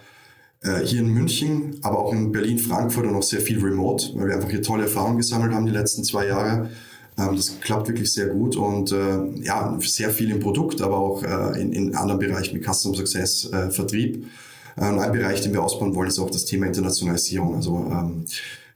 äh, 0.62 0.80
hier 0.86 1.02
in 1.02 1.08
München, 1.08 1.78
aber 1.82 2.00
auch 2.00 2.14
in 2.14 2.32
Berlin, 2.32 2.60
Frankfurt 2.60 3.06
und 3.06 3.14
noch 3.14 3.24
sehr 3.24 3.42
viel 3.42 3.60
remote, 3.60 4.12
weil 4.16 4.28
wir 4.28 4.36
einfach 4.36 4.50
hier 4.50 4.62
tolle 4.62 4.84
Erfahrungen 4.84 5.18
gesammelt 5.18 5.54
haben 5.54 5.66
die 5.66 5.72
letzten 5.72 6.04
zwei 6.04 6.28
Jahre. 6.28 6.70
Ähm, 7.18 7.36
das 7.36 7.60
klappt 7.60 7.88
wirklich 7.88 8.14
sehr 8.14 8.28
gut 8.28 8.56
und 8.56 8.92
äh, 8.92 9.42
ja, 9.42 9.78
sehr 9.82 10.12
viel 10.12 10.30
im 10.30 10.40
Produkt, 10.40 10.82
aber 10.82 10.98
auch 10.98 11.24
äh, 11.24 11.60
in, 11.60 11.74
in 11.74 11.96
anderen 11.96 12.20
Bereichen 12.20 12.56
wie 12.56 12.64
Custom 12.64 12.94
Success, 12.94 13.50
Vertrieb. 13.72 14.26
Ähm, 14.78 15.00
ein 15.00 15.12
Bereich, 15.12 15.42
den 15.42 15.54
wir 15.54 15.63
ausbauen 15.63 15.96
wollen, 15.96 16.08
ist 16.08 16.20
auch 16.20 16.30
das 16.30 16.46
Thema 16.46 16.68
Internationalisierung. 16.68 17.56
Also 17.56 17.78
ähm, 17.92 18.25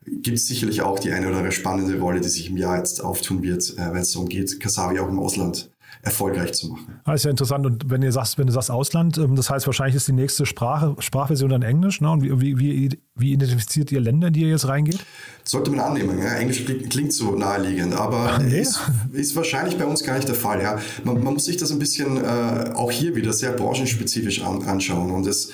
gibt 0.06 0.38
es 0.38 0.48
sicherlich 0.48 0.82
auch 0.82 1.00
die 1.00 1.12
eine 1.12 1.28
oder 1.28 1.38
andere 1.38 1.52
spannende 1.52 2.00
Rolle, 2.00 2.22
die 2.22 2.30
sich 2.30 2.50
im 2.50 2.58
Jahr 2.58 2.78
jetzt 2.78 3.04
auftun 3.04 3.42
wird, 3.42 3.76
wenn 3.78 3.96
es 3.96 4.12
darum 4.12 4.30
geht, 4.30 4.60
Kasavi 4.60 5.00
auch 5.00 5.10
im 5.10 5.20
Ausland 5.20 5.70
erfolgreich 6.06 6.54
zu 6.54 6.68
machen. 6.70 6.86
Das 6.88 7.12
ah, 7.12 7.14
ist 7.16 7.26
ja 7.26 7.32
interessant. 7.32 7.66
Und 7.66 7.90
wenn 7.90 8.02
ihr 8.04 8.12
sagst, 8.12 8.38
wenn 8.38 8.46
du 8.46 8.54
sagst 8.54 8.70
Ausland, 8.70 9.18
ähm, 9.18 9.36
das 9.36 9.50
heißt 9.50 9.66
wahrscheinlich 9.66 9.96
ist 9.96 10.08
die 10.08 10.14
nächste 10.14 10.46
Sprache, 10.46 10.96
Sprachversion 11.00 11.50
dann 11.50 11.64
Englisch. 11.64 12.00
Ne? 12.00 12.10
Und 12.10 12.22
wie, 12.22 12.60
wie, 12.60 12.90
wie 13.16 13.32
identifiziert 13.34 13.92
ihr 13.92 14.00
Länder, 14.00 14.28
in 14.28 14.34
die 14.34 14.42
ihr 14.42 14.50
jetzt 14.50 14.68
reingeht? 14.68 15.00
Sollte 15.44 15.72
man 15.72 15.80
annehmen. 15.80 16.20
Ja? 16.20 16.36
Englisch 16.36 16.64
klingt 16.66 17.12
so 17.12 17.36
naheliegend, 17.36 17.96
aber 17.96 18.40
nee. 18.40 18.62
ist, 18.62 18.80
ist, 19.14 19.36
wahrscheinlich 19.36 19.78
bei 19.78 19.86
uns 19.86 20.04
gar 20.04 20.16
nicht 20.16 20.28
der 20.28 20.36
Fall. 20.36 20.62
Ja? 20.62 20.80
Man, 21.04 21.24
man 21.24 21.34
muss 21.34 21.46
sich 21.46 21.58
das 21.58 21.72
ein 21.72 21.80
bisschen 21.80 22.18
äh, 22.18 22.72
auch 22.76 22.92
hier 22.92 23.16
wieder 23.16 23.34
sehr 23.34 23.52
branchenspezifisch 23.54 24.44
an, 24.44 24.64
anschauen. 24.64 25.10
Und 25.10 25.26
es, 25.26 25.50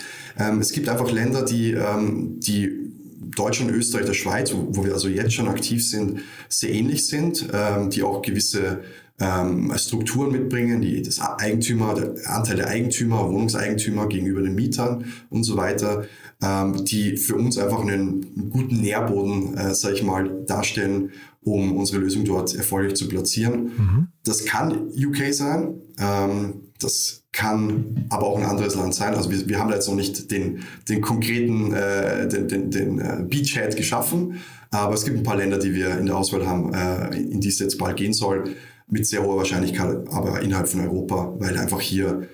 es 0.59 0.71
gibt 0.71 0.89
einfach 0.89 1.11
Länder, 1.11 1.43
die, 1.43 1.71
ähm, 1.71 2.39
die 2.39 2.91
Deutschland, 3.35 3.71
Österreich, 3.71 4.05
der 4.05 4.13
Schweiz, 4.13 4.53
wo, 4.53 4.85
wir 4.85 4.93
also 4.93 5.07
jetzt 5.07 5.33
schon 5.33 5.47
aktiv 5.47 5.87
sind, 5.87 6.21
sehr 6.49 6.71
ähnlich 6.71 7.07
sind, 7.07 7.47
ähm, 7.53 7.89
die 7.89 8.03
auch 8.03 8.21
gewisse 8.21 8.81
ähm, 9.19 9.71
Strukturen 9.77 10.31
mitbringen, 10.31 10.81
die 10.81 11.01
das 11.01 11.19
Eigentümer, 11.21 11.93
der 11.93 12.13
Anteil 12.29 12.57
der 12.57 12.67
Eigentümer, 12.67 13.29
Wohnungseigentümer 13.29 14.07
gegenüber 14.07 14.41
den 14.41 14.55
Mietern 14.55 15.05
und 15.29 15.43
so 15.43 15.55
weiter, 15.57 16.05
ähm, 16.41 16.83
die 16.83 17.17
für 17.17 17.35
uns 17.35 17.57
einfach 17.57 17.81
einen 17.81 18.49
guten 18.49 18.81
Nährboden, 18.81 19.55
äh, 19.55 19.75
sage 19.75 19.95
ich 19.95 20.03
mal, 20.03 20.43
darstellen, 20.45 21.11
um 21.43 21.75
unsere 21.77 21.99
Lösung 21.99 22.23
dort 22.23 22.55
erfolgreich 22.55 22.95
zu 22.95 23.07
platzieren. 23.07 23.63
Mhm. 23.63 24.07
Das 24.23 24.45
kann 24.45 24.89
UK 24.89 25.33
sein, 25.33 25.81
ähm, 25.99 26.71
das 26.79 27.23
kann 27.31 28.05
aber 28.09 28.27
auch 28.27 28.37
ein 28.37 28.45
anderes 28.45 28.75
Land 28.75 28.93
sein. 28.93 29.15
Also 29.15 29.31
wir, 29.31 29.47
wir 29.47 29.59
haben 29.59 29.69
da 29.69 29.75
jetzt 29.75 29.87
noch 29.87 29.95
nicht 29.95 30.31
den, 30.31 30.63
den 30.89 31.01
konkreten, 31.01 31.73
äh, 31.73 32.27
den, 32.27 32.47
den, 32.47 32.71
den 32.71 32.99
äh, 32.99 33.23
Beachhead 33.27 33.75
geschaffen, 33.75 34.41
aber 34.69 34.93
es 34.93 35.05
gibt 35.05 35.17
ein 35.17 35.23
paar 35.23 35.37
Länder, 35.37 35.57
die 35.57 35.73
wir 35.73 35.97
in 35.97 36.05
der 36.05 36.17
Auswahl 36.17 36.45
haben, 36.45 36.73
äh, 36.73 37.17
in 37.17 37.41
die 37.41 37.49
es 37.49 37.59
jetzt 37.59 37.77
bald 37.77 37.97
gehen 37.97 38.13
soll 38.13 38.55
mit 38.87 39.07
sehr 39.07 39.23
hoher 39.23 39.37
Wahrscheinlichkeit 39.37 40.07
aber 40.09 40.41
innerhalb 40.41 40.67
von 40.67 40.81
Europa, 40.81 41.33
weil 41.39 41.57
einfach 41.57 41.81
hier, 41.81 42.27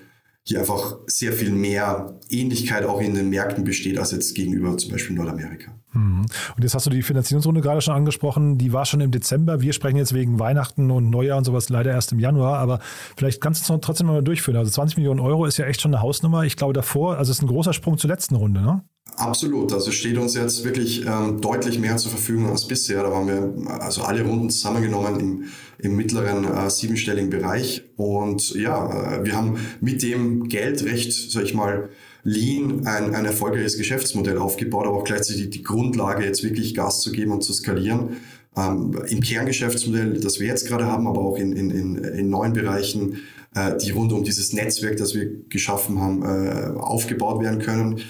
hier 0.48 0.60
einfach 0.60 0.96
sehr 1.06 1.32
viel 1.32 1.50
mehr 1.50 2.18
Ähnlichkeit 2.30 2.84
auch 2.84 3.00
in 3.00 3.14
den 3.14 3.28
Märkten 3.28 3.64
besteht 3.64 3.98
als 3.98 4.12
jetzt 4.12 4.34
gegenüber 4.34 4.76
zum 4.78 4.92
Beispiel 4.92 5.14
Nordamerika. 5.14 5.72
Mhm. 5.92 6.26
Und 6.56 6.62
jetzt 6.62 6.74
hast 6.74 6.86
du 6.86 6.90
die 6.90 7.02
Finanzierungsrunde 7.02 7.60
gerade 7.60 7.80
schon 7.80 7.94
angesprochen, 7.94 8.56
die 8.56 8.72
war 8.72 8.86
schon 8.86 9.00
im 9.00 9.10
Dezember. 9.10 9.60
Wir 9.60 9.72
sprechen 9.72 9.96
jetzt 9.96 10.14
wegen 10.14 10.38
Weihnachten 10.38 10.90
und 10.90 11.10
Neujahr 11.10 11.38
und 11.38 11.44
sowas 11.44 11.68
leider 11.68 11.90
erst 11.90 12.12
im 12.12 12.18
Januar, 12.18 12.58
aber 12.58 12.80
vielleicht 13.16 13.40
kannst 13.40 13.68
du 13.68 13.74
es 13.74 13.80
trotzdem 13.80 14.06
mal 14.06 14.22
durchführen. 14.22 14.56
Also 14.56 14.70
20 14.70 14.96
Millionen 14.96 15.20
Euro 15.20 15.44
ist 15.44 15.58
ja 15.58 15.66
echt 15.66 15.80
schon 15.80 15.94
eine 15.94 16.02
Hausnummer. 16.02 16.44
Ich 16.44 16.56
glaube 16.56 16.72
davor, 16.72 17.18
also 17.18 17.30
es 17.30 17.38
ist 17.38 17.42
ein 17.42 17.48
großer 17.48 17.72
Sprung 17.72 17.98
zur 17.98 18.08
letzten 18.08 18.34
Runde, 18.34 18.60
ne? 18.60 18.82
Absolut. 19.18 19.72
Also 19.72 19.90
steht 19.90 20.16
uns 20.16 20.34
jetzt 20.34 20.64
wirklich 20.64 21.04
ähm, 21.04 21.40
deutlich 21.40 21.80
mehr 21.80 21.96
zur 21.96 22.12
Verfügung 22.12 22.50
als 22.50 22.68
bisher. 22.68 23.02
Da 23.02 23.10
waren 23.10 23.26
wir 23.26 23.80
also 23.80 24.02
alle 24.02 24.22
Runden 24.22 24.48
zusammengenommen 24.48 25.18
im, 25.18 25.44
im 25.78 25.96
mittleren 25.96 26.44
äh, 26.44 26.70
siebenstelligen 26.70 27.28
Bereich. 27.28 27.82
Und 27.96 28.54
ja, 28.54 29.16
äh, 29.16 29.24
wir 29.24 29.34
haben 29.34 29.58
mit 29.80 30.04
dem 30.04 30.48
Geld 30.48 30.84
recht, 30.84 31.32
sag 31.32 31.42
ich 31.42 31.52
mal, 31.52 31.88
lean 32.22 32.86
ein, 32.86 33.12
ein 33.12 33.24
erfolgreiches 33.24 33.76
Geschäftsmodell 33.76 34.38
aufgebaut, 34.38 34.86
aber 34.86 34.98
auch 34.98 35.04
gleichzeitig 35.04 35.42
die, 35.42 35.50
die 35.50 35.62
Grundlage, 35.64 36.24
jetzt 36.24 36.44
wirklich 36.44 36.74
Gas 36.76 37.00
zu 37.00 37.10
geben 37.10 37.32
und 37.32 37.42
zu 37.42 37.52
skalieren. 37.52 38.18
Ähm, 38.56 39.02
Im 39.08 39.20
Kerngeschäftsmodell, 39.20 40.20
das 40.20 40.38
wir 40.38 40.46
jetzt 40.46 40.68
gerade 40.68 40.86
haben, 40.86 41.08
aber 41.08 41.22
auch 41.22 41.38
in, 41.38 41.56
in, 41.56 41.70
in, 41.70 41.96
in 41.96 42.30
neuen 42.30 42.52
Bereichen, 42.52 43.18
äh, 43.54 43.76
die 43.76 43.90
rund 43.90 44.12
um 44.12 44.24
dieses 44.24 44.52
Netzwerk, 44.52 44.96
das 44.96 45.14
wir 45.14 45.28
geschaffen 45.48 46.00
haben, 46.00 46.22
äh, 46.22 46.78
aufgebaut 46.78 47.42
werden 47.42 47.60
können. 47.60 48.00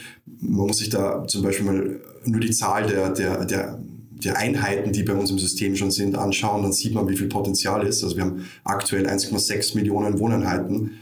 Man 0.40 0.66
muss 0.66 0.78
sich 0.78 0.90
da 0.90 1.26
zum 1.26 1.42
Beispiel 1.42 1.66
mal 1.66 2.00
nur 2.24 2.40
die 2.40 2.50
Zahl 2.50 2.86
der, 2.86 3.10
der, 3.10 3.44
der 3.44 3.78
der 4.24 4.36
Einheiten, 4.36 4.92
die 4.92 5.04
bei 5.04 5.14
uns 5.14 5.30
im 5.30 5.38
System 5.38 5.76
schon 5.76 5.90
sind, 5.90 6.16
anschauen, 6.16 6.62
dann 6.62 6.72
sieht 6.72 6.94
man, 6.94 7.08
wie 7.08 7.16
viel 7.16 7.28
Potenzial 7.28 7.86
ist. 7.86 8.02
Also 8.02 8.16
wir 8.16 8.24
haben 8.24 8.46
aktuell 8.64 9.06
1,6 9.06 9.76
Millionen 9.76 10.18
Wohneinheiten 10.18 10.98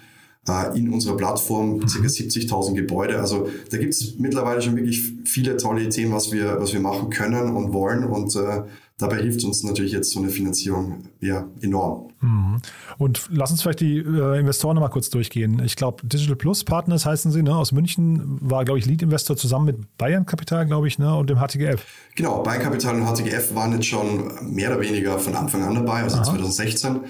äh, 0.48 0.78
in 0.78 0.92
unserer 0.92 1.16
Plattform, 1.16 1.80
ca. 1.80 1.86
70.000 1.86 2.74
Gebäude. 2.74 3.18
Also 3.18 3.48
da 3.70 3.78
gibt 3.78 3.94
es 3.94 4.18
mittlerweile 4.18 4.60
schon 4.60 4.76
wirklich 4.76 5.12
viele 5.24 5.56
tolle 5.56 5.84
Ideen, 5.84 6.12
was 6.12 6.30
wir, 6.30 6.60
was 6.60 6.72
wir 6.72 6.80
machen 6.80 7.10
können 7.10 7.56
und 7.56 7.72
wollen. 7.72 8.04
Und 8.04 8.36
äh, 8.36 8.62
dabei 8.98 9.18
hilft 9.18 9.44
uns 9.44 9.62
natürlich 9.62 9.92
jetzt 9.92 10.10
so 10.10 10.20
eine 10.20 10.30
Finanzierung 10.30 11.04
ja 11.20 11.46
enorm. 11.60 12.10
Mhm. 12.20 12.62
Und 12.96 13.28
lass 13.30 13.50
uns 13.50 13.62
vielleicht 13.62 13.80
die 13.80 13.98
äh, 13.98 14.38
Investoren 14.38 14.74
nochmal 14.74 14.90
kurz 14.90 15.10
durchgehen. 15.10 15.60
Ich 15.64 15.76
glaube, 15.76 16.06
Digital 16.06 16.36
Plus 16.36 16.64
Partners 16.64 17.04
heißen 17.04 17.30
sie, 17.30 17.42
ne, 17.42 17.54
aus 17.54 17.72
München, 17.72 18.38
war, 18.40 18.64
glaube 18.64 18.78
ich, 18.78 18.86
Lead-Investor 18.86 19.36
zusammen 19.36 19.66
mit 19.66 19.98
Bayern 19.98 20.24
Kapital, 20.24 20.66
glaube 20.66 20.88
ich, 20.88 20.98
ne, 20.98 21.14
und 21.14 21.28
dem 21.28 21.38
HTGF. 21.38 21.84
Genau, 22.14 22.42
Bayern 22.42 22.62
Kapital 22.62 22.94
und 22.94 23.06
HTGF 23.06 23.54
waren 23.54 23.72
jetzt 23.72 23.86
schon 23.86 24.32
mehr 24.50 24.70
oder 24.70 24.80
weniger 24.80 25.18
von 25.18 25.34
Anfang 25.34 25.62
an 25.62 25.74
dabei, 25.74 26.02
also 26.02 26.16
Aha. 26.16 26.24
2016. 26.24 27.00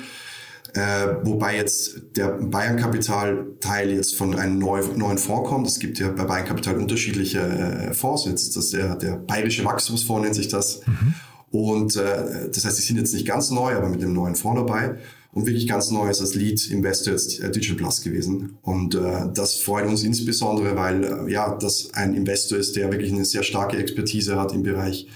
Äh, 0.74 0.80
wobei 1.22 1.56
jetzt 1.56 2.16
der 2.16 2.32
Bayern 2.32 2.76
Kapital 2.76 3.46
Teil 3.60 3.92
jetzt 3.92 4.16
von 4.16 4.34
einem 4.34 4.58
neu, 4.58 4.82
neuen 4.96 5.16
Fonds 5.16 5.48
kommt. 5.48 5.66
Es 5.68 5.78
gibt 5.78 6.00
ja 6.00 6.10
bei 6.10 6.24
Bayern 6.24 6.46
Kapital 6.46 6.76
unterschiedliche 6.76 7.40
äh, 7.40 7.94
Fonds. 7.94 8.26
Jetzt 8.26 8.56
das 8.56 8.70
der, 8.70 8.96
der 8.96 9.12
Bayerische 9.12 9.64
Wachstumsfonds 9.64 10.24
nennt 10.24 10.34
sich 10.34 10.48
das. 10.48 10.80
Mhm. 10.86 11.14
Und 11.50 11.96
äh, 11.96 12.50
das 12.52 12.64
heißt, 12.64 12.78
die 12.78 12.82
sind 12.82 12.96
jetzt 12.96 13.14
nicht 13.14 13.26
ganz 13.26 13.50
neu, 13.50 13.74
aber 13.74 13.88
mit 13.88 14.02
dem 14.02 14.12
neuen 14.12 14.34
Fonds 14.34 14.60
dabei. 14.60 14.96
Und 15.32 15.46
wirklich 15.46 15.68
ganz 15.68 15.90
neu 15.90 16.08
ist 16.08 16.22
als 16.22 16.34
Lead 16.34 16.70
Investor 16.70 17.12
jetzt 17.12 17.40
äh, 17.40 17.50
Digital 17.50 17.76
Plus 17.76 18.00
gewesen. 18.00 18.56
Und 18.62 18.94
äh, 18.94 19.26
das 19.34 19.56
freut 19.56 19.86
uns 19.86 20.02
insbesondere, 20.02 20.76
weil 20.76 21.04
äh, 21.04 21.30
ja, 21.30 21.54
das 21.54 21.90
ein 21.92 22.14
Investor 22.14 22.58
ist, 22.58 22.74
der 22.74 22.90
wirklich 22.90 23.12
eine 23.12 23.24
sehr 23.24 23.42
starke 23.42 23.76
Expertise 23.76 24.40
hat 24.40 24.54
im 24.54 24.62
Bereich 24.62 25.06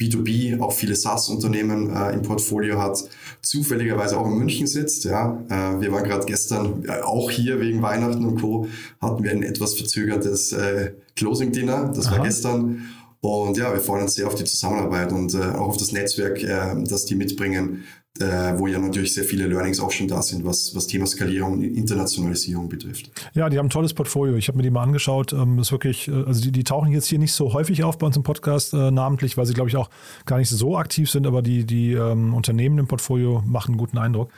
B2B 0.00 0.60
auch 0.60 0.72
viele 0.72 0.94
SaaS-Unternehmen 0.94 1.94
äh, 1.94 2.12
im 2.12 2.22
Portfolio 2.22 2.80
hat, 2.80 3.02
zufälligerweise 3.40 4.18
auch 4.18 4.26
in 4.26 4.38
München 4.38 4.66
sitzt. 4.66 5.04
Ja, 5.04 5.42
äh, 5.48 5.80
wir 5.80 5.92
waren 5.92 6.04
gerade 6.04 6.26
gestern 6.26 6.84
äh, 6.86 7.00
auch 7.00 7.30
hier 7.30 7.60
wegen 7.60 7.80
Weihnachten 7.82 8.24
und 8.24 8.40
Co. 8.40 8.68
hatten 9.00 9.22
wir 9.24 9.30
ein 9.30 9.42
etwas 9.42 9.74
verzögertes 9.74 10.52
äh, 10.52 10.92
Closing 11.16 11.52
Dinner. 11.52 11.92
Das 11.94 12.06
Aha. 12.06 12.16
war 12.16 12.24
gestern. 12.24 12.86
Und 13.20 13.56
ja, 13.56 13.72
wir 13.72 13.80
freuen 13.80 14.02
uns 14.02 14.14
sehr 14.14 14.26
auf 14.26 14.34
die 14.34 14.44
Zusammenarbeit 14.44 15.12
und 15.12 15.34
äh, 15.34 15.38
auch 15.38 15.68
auf 15.68 15.76
das 15.76 15.92
Netzwerk, 15.92 16.42
äh, 16.42 16.74
das 16.84 17.06
die 17.06 17.14
mitbringen, 17.14 17.84
äh, 18.20 18.58
wo 18.58 18.66
ja 18.66 18.78
natürlich 18.78 19.14
sehr 19.14 19.24
viele 19.24 19.46
Learnings 19.46 19.80
auch 19.80 19.90
schon 19.90 20.08
da 20.08 20.22
sind, 20.22 20.44
was, 20.44 20.74
was 20.74 20.86
Thema 20.86 21.06
Skalierung 21.06 21.54
und 21.54 21.62
Internationalisierung 21.62 22.68
betrifft. 22.68 23.10
Ja, 23.34 23.48
die 23.48 23.58
haben 23.58 23.66
ein 23.66 23.70
tolles 23.70 23.94
Portfolio. 23.94 24.36
Ich 24.36 24.48
habe 24.48 24.56
mir 24.56 24.62
die 24.62 24.70
mal 24.70 24.82
angeschaut. 24.82 25.32
Ähm, 25.32 25.58
ist 25.58 25.72
wirklich, 25.72 26.08
äh, 26.08 26.24
also 26.24 26.40
die, 26.40 26.52
die 26.52 26.64
tauchen 26.64 26.92
jetzt 26.92 27.06
hier 27.06 27.18
nicht 27.18 27.32
so 27.32 27.52
häufig 27.52 27.84
auf 27.84 27.98
bei 27.98 28.06
uns 28.06 28.16
im 28.16 28.22
Podcast 28.22 28.72
äh, 28.74 28.90
namentlich, 28.90 29.36
weil 29.36 29.46
sie, 29.46 29.54
glaube 29.54 29.68
ich, 29.68 29.76
auch 29.76 29.90
gar 30.24 30.38
nicht 30.38 30.48
so 30.48 30.76
aktiv 30.76 31.10
sind, 31.10 31.26
aber 31.26 31.42
die, 31.42 31.64
die 31.64 31.92
ähm, 31.92 32.34
Unternehmen 32.34 32.78
im 32.78 32.86
Portfolio 32.86 33.42
machen 33.46 33.72
einen 33.72 33.78
guten 33.78 33.98
Eindruck. 33.98 34.30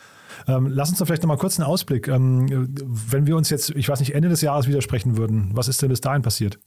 Ähm, 0.47 0.68
lass 0.70 0.90
uns 0.90 0.99
doch 0.99 1.06
vielleicht 1.06 1.23
noch 1.23 1.28
mal 1.28 1.37
kurz 1.37 1.58
einen 1.58 1.66
Ausblick. 1.66 2.08
Ähm, 2.08 2.68
wenn 2.85 3.26
wir 3.26 3.37
uns 3.37 3.50
jetzt, 3.50 3.70
ich 3.70 3.88
weiß 3.88 4.00
nicht, 4.00 4.14
Ende 4.14 4.28
des 4.28 4.40
Jahres 4.40 4.68
widersprechen 4.68 5.16
würden, 5.16 5.50
was 5.54 5.68
ist 5.68 5.80
denn 5.82 5.88
bis 5.88 6.00
dahin 6.00 6.23
passiert? 6.23 6.58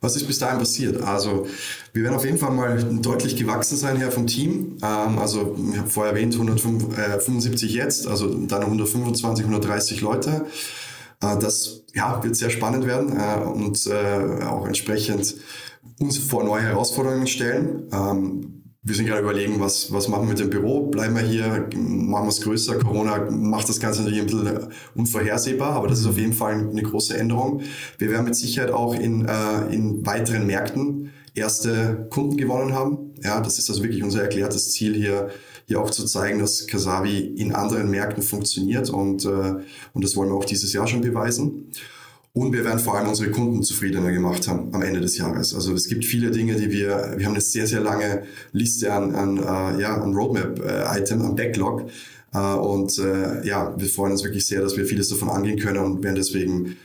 Was 0.00 0.16
ist 0.16 0.26
bis 0.26 0.38
dahin 0.38 0.58
passiert? 0.58 1.02
Also, 1.02 1.46
wir 1.92 2.04
werden 2.04 2.14
auf 2.14 2.24
jeden 2.24 2.38
Fall 2.38 2.50
mal 2.50 2.82
deutlich 3.00 3.36
gewachsen 3.36 3.76
sein 3.76 3.96
hier 3.96 4.10
vom 4.10 4.26
Team. 4.26 4.78
Ähm, 4.82 5.18
also, 5.18 5.56
ich 5.72 5.78
habe 5.78 5.88
vorher 5.88 6.12
erwähnt, 6.12 6.34
175 6.34 7.74
äh, 7.74 7.78
jetzt, 7.78 8.06
also 8.06 8.28
dann 8.46 8.62
125, 8.62 9.44
130 9.44 10.00
Leute. 10.00 10.46
Äh, 11.20 11.38
das 11.38 11.82
ja, 11.94 12.22
wird 12.22 12.36
sehr 12.36 12.50
spannend 12.50 12.86
werden 12.86 13.18
äh, 13.18 13.44
und 13.44 13.88
auch 14.44 14.66
entsprechend 14.66 15.36
uns 15.98 16.18
vor 16.18 16.44
neue 16.44 16.62
Herausforderungen 16.62 17.26
stellen. 17.26 18.59
Wir 18.82 18.94
sind 18.94 19.04
gerade 19.04 19.20
überlegen, 19.20 19.60
was, 19.60 19.92
was 19.92 20.08
machen 20.08 20.22
wir 20.22 20.30
mit 20.30 20.38
dem 20.38 20.48
Büro? 20.48 20.86
Bleiben 20.86 21.14
wir 21.14 21.22
hier? 21.22 21.68
Machen 21.76 22.24
wir 22.24 22.30
es 22.30 22.40
größer? 22.40 22.78
Corona 22.78 23.30
macht 23.30 23.68
das 23.68 23.78
Ganze 23.78 24.00
natürlich 24.00 24.22
ein 24.22 24.26
bisschen 24.26 24.72
unvorhersehbar, 24.94 25.72
aber 25.72 25.86
das 25.86 26.00
ist 26.00 26.06
auf 26.06 26.16
jeden 26.16 26.32
Fall 26.32 26.54
eine 26.54 26.82
große 26.82 27.14
Änderung. 27.14 27.60
Wir 27.98 28.10
werden 28.10 28.24
mit 28.24 28.36
Sicherheit 28.36 28.70
auch 28.70 28.94
in, 28.94 29.26
äh, 29.26 29.74
in 29.74 30.06
weiteren 30.06 30.46
Märkten 30.46 31.10
erste 31.34 32.06
Kunden 32.08 32.38
gewonnen 32.38 32.72
haben. 32.72 33.12
Ja, 33.22 33.42
das 33.42 33.58
ist 33.58 33.68
also 33.68 33.82
wirklich 33.82 34.02
unser 34.02 34.22
erklärtes 34.22 34.72
Ziel 34.72 34.94
hier, 34.94 35.28
hier 35.66 35.78
auch 35.78 35.90
zu 35.90 36.06
zeigen, 36.06 36.38
dass 36.38 36.66
Kasavi 36.66 37.18
in 37.18 37.54
anderen 37.54 37.90
Märkten 37.90 38.22
funktioniert 38.22 38.88
und, 38.88 39.26
äh, 39.26 39.56
und 39.92 40.04
das 40.04 40.16
wollen 40.16 40.30
wir 40.30 40.36
auch 40.36 40.46
dieses 40.46 40.72
Jahr 40.72 40.86
schon 40.86 41.02
beweisen. 41.02 41.70
Und 42.32 42.52
wir 42.52 42.64
werden 42.64 42.78
vor 42.78 42.96
allem 42.96 43.08
unsere 43.08 43.30
Kunden 43.32 43.62
zufriedener 43.64 44.12
gemacht 44.12 44.46
haben 44.46 44.72
am 44.72 44.82
Ende 44.82 45.00
des 45.00 45.18
Jahres. 45.18 45.52
Also 45.52 45.74
es 45.74 45.88
gibt 45.88 46.04
viele 46.04 46.30
Dinge, 46.30 46.54
die 46.54 46.70
wir, 46.70 47.14
wir 47.16 47.26
haben 47.26 47.32
eine 47.32 47.40
sehr, 47.40 47.66
sehr 47.66 47.80
lange 47.80 48.22
Liste 48.52 48.92
an, 48.92 49.14
an, 49.16 49.36
äh, 49.38 49.80
ja, 49.80 49.96
an 49.96 50.14
Roadmap-Item, 50.14 51.20
äh, 51.20 51.24
am 51.24 51.34
Backlog. 51.34 51.90
Äh, 52.32 52.38
und 52.38 52.96
äh, 52.98 53.44
ja, 53.44 53.74
wir 53.76 53.88
freuen 53.88 54.12
uns 54.12 54.22
wirklich 54.22 54.46
sehr, 54.46 54.60
dass 54.60 54.76
wir 54.76 54.86
vieles 54.86 55.08
davon 55.08 55.28
angehen 55.28 55.58
können 55.58 55.78
und 55.78 56.04
werden 56.04 56.14
deswegen 56.14 56.76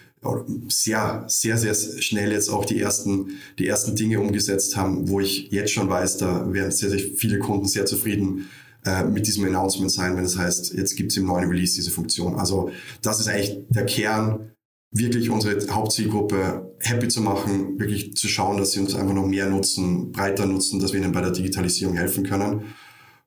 sehr, 0.70 1.26
sehr, 1.28 1.58
sehr 1.58 1.76
schnell 2.02 2.32
jetzt 2.32 2.50
auch 2.50 2.66
die 2.66 2.80
ersten, 2.80 3.38
die 3.60 3.68
ersten 3.68 3.96
Dinge 3.96 4.20
umgesetzt 4.20 4.76
haben, 4.76 5.08
wo 5.08 5.20
ich 5.20 5.52
jetzt 5.52 5.72
schon 5.72 5.88
weiß, 5.88 6.18
da 6.18 6.52
werden 6.52 6.72
sehr, 6.72 6.90
sehr 6.90 7.00
viele 7.00 7.38
Kunden 7.38 7.68
sehr 7.68 7.86
zufrieden 7.86 8.50
äh, 8.86 9.04
mit 9.04 9.28
diesem 9.28 9.46
Announcement 9.46 9.92
sein, 9.92 10.18
wenn 10.18 10.26
es 10.26 10.34
das 10.34 10.42
heißt, 10.42 10.74
jetzt 10.74 10.96
gibt 10.96 11.12
es 11.12 11.18
im 11.18 11.28
neuen 11.28 11.48
Release 11.48 11.76
diese 11.76 11.92
Funktion. 11.92 12.36
Also 12.36 12.72
das 13.04 13.20
ist 13.20 13.28
eigentlich 13.28 13.66
der 13.70 13.86
Kern 13.86 14.55
wirklich 14.92 15.30
unsere 15.30 15.60
Hauptzielgruppe 15.74 16.76
happy 16.80 17.08
zu 17.08 17.22
machen, 17.22 17.80
wirklich 17.80 18.16
zu 18.16 18.28
schauen, 18.28 18.58
dass 18.58 18.72
sie 18.72 18.80
uns 18.80 18.96
einfach 18.96 19.14
noch 19.14 19.26
mehr 19.26 19.50
nutzen, 19.50 20.12
breiter 20.12 20.46
nutzen, 20.46 20.80
dass 20.80 20.94
wir 20.94 21.02
ihnen 21.02 21.12
bei 21.12 21.22
der 21.22 21.32
Digitalisierung 21.32 21.96
helfen 21.96 22.24
können. 22.24 22.74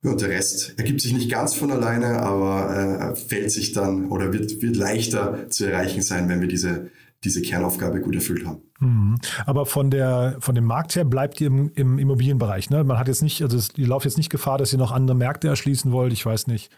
und 0.03 0.21
der 0.21 0.31
Rest 0.31 0.75
ergibt 0.79 1.01
sich 1.01 1.12
nicht 1.12 1.31
ganz 1.31 1.55
von 1.55 1.71
alleine, 1.71 2.23
aber 2.23 3.12
äh, 3.12 3.16
fällt 3.16 3.51
sich 3.51 3.73
dann 3.73 4.07
oder 4.11 4.33
wird, 4.33 4.62
wird 4.62 4.77
leichter 4.77 5.51
zu 5.51 5.66
erreichen 5.66 6.03
sein, 6.03 6.29
wenn 6.29 6.40
wir 6.40 6.49
diese, 6.49 6.90
diese 7.25 7.42
Kernaufgabe 7.42 8.01
gut 8.01 8.14
erfüllt 8.14 8.47
haben. 8.47 8.62
Mhm. 8.81 9.18
Aber 9.44 9.66
von, 9.66 9.90
der, 9.90 10.37
von 10.40 10.55
dem 10.55 10.64
Markt 10.64 10.94
her 10.94 11.05
bleibt 11.05 11.40
ihr 11.40 11.49
im, 11.49 11.73
im 11.75 11.99
Immobilienbereich. 11.99 12.71
Ne? 12.71 12.85
Man 12.85 12.99
hat 12.99 13.09
jetzt 13.09 13.23
nicht, 13.23 13.42
also 13.42 13.59
ihr 13.77 13.88
lauft 13.88 14.05
jetzt 14.05 14.18
nicht 14.18 14.31
Gefahr, 14.31 14.57
dass 14.57 14.73
ihr 14.73 14.79
noch 14.79 14.92
andere 14.92 15.16
Märkte 15.16 15.49
erschließen 15.49 15.90
wollt. 15.90 16.12
Ich 16.12 16.25
weiß 16.25 16.47
nicht 16.47 16.71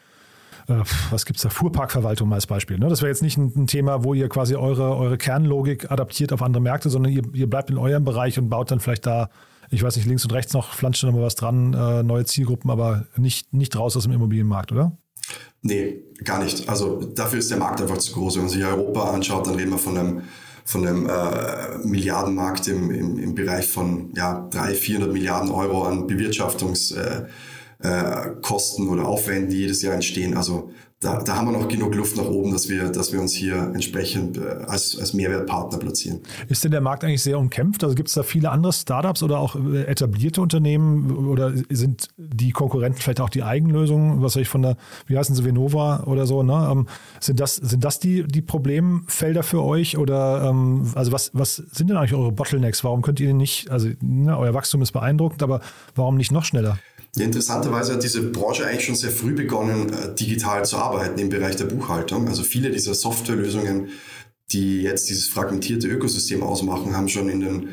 was 1.11 1.25
gibt 1.27 1.39
es 1.39 1.43
da, 1.43 1.49
Fuhrparkverwaltung 1.49 2.33
als 2.33 2.47
Beispiel. 2.47 2.79
Ne? 2.79 2.89
Das 2.89 3.03
wäre 3.03 3.11
jetzt 3.11 3.23
nicht 3.23 3.37
ein, 3.37 3.53
ein, 3.57 3.67
Thema, 3.67 4.05
wo 4.05 4.15
ihr 4.15 4.29
quasi 4.29 4.55
eure, 4.55 4.97
eure 4.97 5.19
Kernlogik 5.19 5.91
adaptiert 5.91 6.33
auf 6.33 6.43
andere 6.43 6.63
Märkte, 6.63 6.91
sondern 6.91 7.13
ihr, 7.13 7.23
ihr 7.35 7.49
bleibt 7.49 7.71
in 7.71 7.79
eurem 7.79 8.05
Bereich 8.05 8.39
und 8.39 8.49
baut 8.49 8.71
dann 8.71 8.81
vielleicht 8.81 9.07
da, 9.07 9.31
ich 9.71 9.83
weiß 9.83 9.97
nicht, 9.97 10.07
links 10.07 10.25
und 10.25 10.33
rechts 10.33 10.53
noch, 10.53 10.73
flanscht 10.73 11.03
dann 11.03 11.15
mal 11.15 11.23
was 11.23 11.35
dran, 11.35 11.75
äh, 11.75 12.03
neue 12.03 12.25
Zielgruppen, 12.25 12.71
aber 12.71 13.07
nicht, 13.17 13.53
nicht 13.53 13.77
raus 13.77 13.97
aus 13.97 14.05
dem 14.05 14.13
Immobilienmarkt, 14.13 14.73
oder? 14.73 14.97
Nee, 15.63 16.03
gar 16.25 16.43
nicht. 16.43 16.69
Also 16.69 17.01
dafür 17.15 17.39
ist 17.39 17.51
der 17.51 17.59
Markt 17.59 17.81
einfach 17.81 17.99
zu 17.99 18.13
groß. 18.13 18.37
Wenn 18.37 18.43
man 18.43 18.51
sich 18.51 18.65
Europa 18.65 19.11
anschaut, 19.11 19.47
dann 19.47 19.55
reden 19.55 19.71
wir 19.71 19.79
von 19.79 19.97
einem, 19.97 20.23
von 20.65 20.87
einem 20.87 21.09
äh, 21.09 21.87
Milliardenmarkt 21.87 22.69
im, 22.69 22.91
im, 22.91 23.19
im 23.19 23.35
Bereich 23.35 23.67
von 23.67 24.13
ja, 24.15 24.49
300, 24.51 24.77
400 24.77 25.13
Milliarden 25.13 25.51
Euro 25.51 25.85
an 25.85 26.07
Bewirtschaftungs- 26.07 26.97
äh, 26.97 27.27
äh, 27.83 28.31
Kosten 28.43 28.88
oder 28.88 29.07
Aufwände, 29.07 29.49
die 29.49 29.59
jedes 29.59 29.83
Jahr 29.83 29.95
entstehen. 29.95 30.37
Also 30.37 30.71
da, 31.01 31.23
da 31.23 31.37
haben 31.37 31.51
wir 31.51 31.59
noch 31.59 31.66
genug 31.66 31.95
Luft 31.95 32.19
nach 32.19 32.27
oben, 32.27 32.53
dass 32.53 32.69
wir, 32.69 32.90
dass 32.90 33.11
wir 33.11 33.23
uns 33.23 33.33
hier 33.33 33.57
entsprechend 33.75 34.37
äh, 34.37 34.64
als, 34.66 34.99
als 34.99 35.14
Mehrwertpartner 35.14 35.79
platzieren. 35.79 36.21
Ist 36.51 36.62
denn 36.62 36.73
der 36.73 36.83
Markt 36.83 37.05
eigentlich 37.05 37.23
sehr 37.23 37.38
umkämpft? 37.38 37.83
Also 37.83 37.95
gibt 37.95 38.09
es 38.11 38.14
da 38.14 38.23
viele 38.23 38.51
andere 38.51 38.75
Startups 38.75 39.23
oder 39.23 39.38
auch 39.38 39.57
äh, 39.57 39.85
etablierte 39.85 40.43
Unternehmen 40.43 41.27
oder 41.27 41.55
sind 41.71 42.09
die 42.19 42.51
Konkurrenten 42.51 43.01
vielleicht 43.01 43.23
auch 43.23 43.31
die 43.31 43.43
Eigenlösungen, 43.43 44.21
was 44.21 44.35
soll 44.35 44.43
ich 44.43 44.49
von 44.51 44.61
der, 44.61 44.77
wie 45.07 45.16
heißen 45.16 45.35
sie, 45.35 45.43
Venova 45.43 46.05
oder 46.05 46.27
so, 46.27 46.43
ne? 46.43 46.69
Ähm, 46.71 46.87
sind 47.19 47.40
das, 47.40 47.57
sind 47.57 47.83
das 47.83 47.99
die, 47.99 48.25
die 48.25 48.43
Problemfelder 48.43 49.43
für 49.43 49.62
euch 49.62 49.97
oder 49.97 50.51
ähm, 50.51 50.90
also 50.95 51.12
was, 51.12 51.31
was 51.33 51.57
sind 51.57 51.88
denn 51.88 51.97
eigentlich 51.97 52.12
eure 52.12 52.31
Bottlenecks? 52.31 52.85
Warum 52.85 53.01
könnt 53.01 53.21
ihr 53.21 53.33
nicht, 53.33 53.71
also 53.71 53.88
ne, 54.03 54.37
euer 54.37 54.53
Wachstum 54.53 54.83
ist 54.83 54.93
beeindruckend, 54.93 55.43
aber 55.43 55.62
warum 55.95 56.19
nicht 56.19 56.31
noch 56.31 56.45
schneller? 56.45 56.79
Ja, 57.16 57.25
interessanterweise 57.25 57.94
hat 57.94 58.05
diese 58.05 58.23
Branche 58.23 58.66
eigentlich 58.66 58.85
schon 58.85 58.94
sehr 58.94 59.11
früh 59.11 59.35
begonnen, 59.35 59.92
äh, 59.92 60.14
digital 60.14 60.64
zu 60.64 60.77
arbeiten 60.77 61.18
im 61.18 61.29
Bereich 61.29 61.57
der 61.57 61.64
Buchhaltung. 61.64 62.29
Also 62.29 62.42
viele 62.42 62.70
dieser 62.70 62.94
Softwarelösungen, 62.94 63.88
die 64.53 64.83
jetzt 64.83 65.09
dieses 65.09 65.29
fragmentierte 65.29 65.88
Ökosystem 65.88 66.42
ausmachen, 66.42 66.96
haben 66.96 67.09
schon 67.09 67.29
in 67.29 67.40
den 67.40 67.68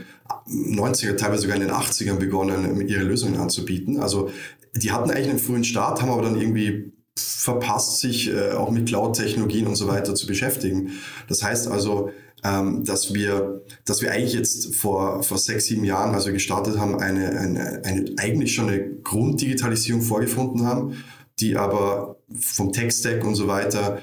90er, 0.48 1.16
teilweise 1.18 1.44
sogar 1.44 1.56
in 1.56 1.64
den 1.64 1.72
80ern 1.72 2.16
begonnen, 2.16 2.88
ihre 2.88 3.04
Lösungen 3.04 3.38
anzubieten. 3.38 4.00
Also 4.00 4.32
die 4.76 4.92
hatten 4.92 5.10
eigentlich 5.12 5.30
einen 5.30 5.40
frühen 5.40 5.64
Start, 5.64 6.02
haben 6.02 6.12
aber 6.12 6.24
dann 6.24 6.40
irgendwie 6.40 6.94
verpasst, 7.18 8.00
sich 8.00 8.32
äh, 8.32 8.52
auch 8.52 8.72
mit 8.72 8.88
Cloud-Technologien 8.88 9.68
und 9.68 9.76
so 9.76 9.88
weiter 9.88 10.16
zu 10.16 10.28
beschäftigen. 10.28 10.92
Das 11.28 11.44
heißt 11.44 11.68
also, 11.68 12.12
ähm, 12.44 12.84
dass 12.86 13.14
wir, 13.14 13.64
dass 13.86 14.02
wir 14.02 14.12
eigentlich 14.12 14.34
jetzt 14.34 14.76
vor, 14.76 15.24
vor 15.24 15.38
sechs, 15.38 15.66
sieben 15.66 15.84
Jahren, 15.84 16.14
als 16.14 16.26
wir 16.26 16.34
gestartet 16.34 16.78
haben, 16.78 17.00
eine, 17.00 17.30
eine, 17.30 17.82
eine 17.84 18.06
eigentlich 18.18 18.54
schon 18.54 18.70
eine 18.70 18.88
Grunddigitalisierung 19.04 20.02
vorgefunden 20.02 20.66
haben, 20.66 21.04
die 21.40 21.56
aber 21.58 22.18
vom 22.40 22.72
Tech-Stack 22.72 23.24
und 23.26 23.36
so 23.36 23.48
weiter 23.48 24.02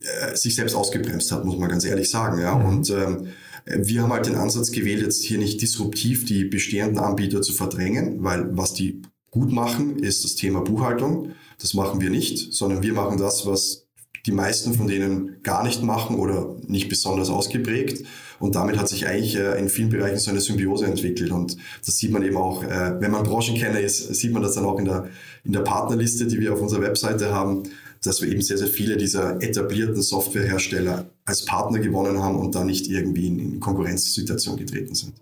äh, 0.00 0.36
sich 0.36 0.54
selbst 0.54 0.74
ausgebremst 0.74 1.30
hat, 1.32 1.44
muss 1.44 1.58
man 1.58 1.68
ganz 1.68 1.84
ehrlich 1.84 2.10
sagen. 2.10 2.40
Ja. 2.40 2.56
Mhm. 2.56 2.66
Und 2.66 2.90
ähm, 2.90 3.28
wir 3.64 4.02
haben 4.02 4.12
halt 4.12 4.26
den 4.26 4.34
Ansatz 4.34 4.72
gewählt, 4.72 5.02
jetzt 5.02 5.22
hier 5.22 5.38
nicht 5.38 5.62
disruptiv 5.62 6.24
die 6.24 6.44
bestehenden 6.44 6.98
Anbieter 6.98 7.42
zu 7.42 7.52
verdrängen, 7.52 8.22
weil 8.22 8.56
was 8.56 8.74
die 8.74 9.02
gut 9.30 9.52
machen, 9.52 9.98
ist 9.98 10.24
das 10.24 10.34
Thema 10.34 10.60
Buchhaltung. 10.60 11.32
Das 11.58 11.74
machen 11.74 12.00
wir 12.00 12.10
nicht, 12.10 12.52
sondern 12.52 12.82
wir 12.82 12.92
machen 12.92 13.18
das, 13.18 13.46
was 13.46 13.81
die 14.26 14.32
meisten 14.32 14.74
von 14.74 14.86
denen 14.86 15.42
gar 15.42 15.64
nicht 15.64 15.82
machen 15.82 16.16
oder 16.16 16.56
nicht 16.66 16.88
besonders 16.88 17.28
ausgeprägt. 17.28 18.04
Und 18.38 18.54
damit 18.54 18.78
hat 18.78 18.88
sich 18.88 19.06
eigentlich 19.06 19.36
äh, 19.36 19.58
in 19.58 19.68
vielen 19.68 19.90
Bereichen 19.90 20.18
so 20.18 20.30
eine 20.30 20.40
Symbiose 20.40 20.86
entwickelt. 20.86 21.30
Und 21.30 21.56
das 21.84 21.96
sieht 21.96 22.12
man 22.12 22.22
eben 22.22 22.36
auch, 22.36 22.64
äh, 22.64 23.00
wenn 23.00 23.10
man 23.10 23.24
Branchenkenner 23.24 23.80
ist, 23.80 24.14
sieht 24.14 24.32
man 24.32 24.42
das 24.42 24.54
dann 24.54 24.64
auch 24.64 24.78
in 24.78 24.84
der, 24.84 25.08
in 25.44 25.52
der 25.52 25.60
Partnerliste, 25.60 26.26
die 26.26 26.40
wir 26.40 26.52
auf 26.52 26.60
unserer 26.60 26.82
Webseite 26.82 27.32
haben, 27.32 27.64
dass 28.04 28.20
wir 28.20 28.28
eben 28.28 28.42
sehr, 28.42 28.58
sehr 28.58 28.68
viele 28.68 28.96
dieser 28.96 29.40
etablierten 29.40 30.02
Softwarehersteller 30.02 31.06
als 31.24 31.44
Partner 31.44 31.78
gewonnen 31.78 32.20
haben 32.20 32.38
und 32.38 32.54
da 32.54 32.64
nicht 32.64 32.88
irgendwie 32.88 33.28
in, 33.28 33.38
in 33.38 33.60
Konkurrenzsituation 33.60 34.56
getreten 34.56 34.94
sind. 34.94 35.14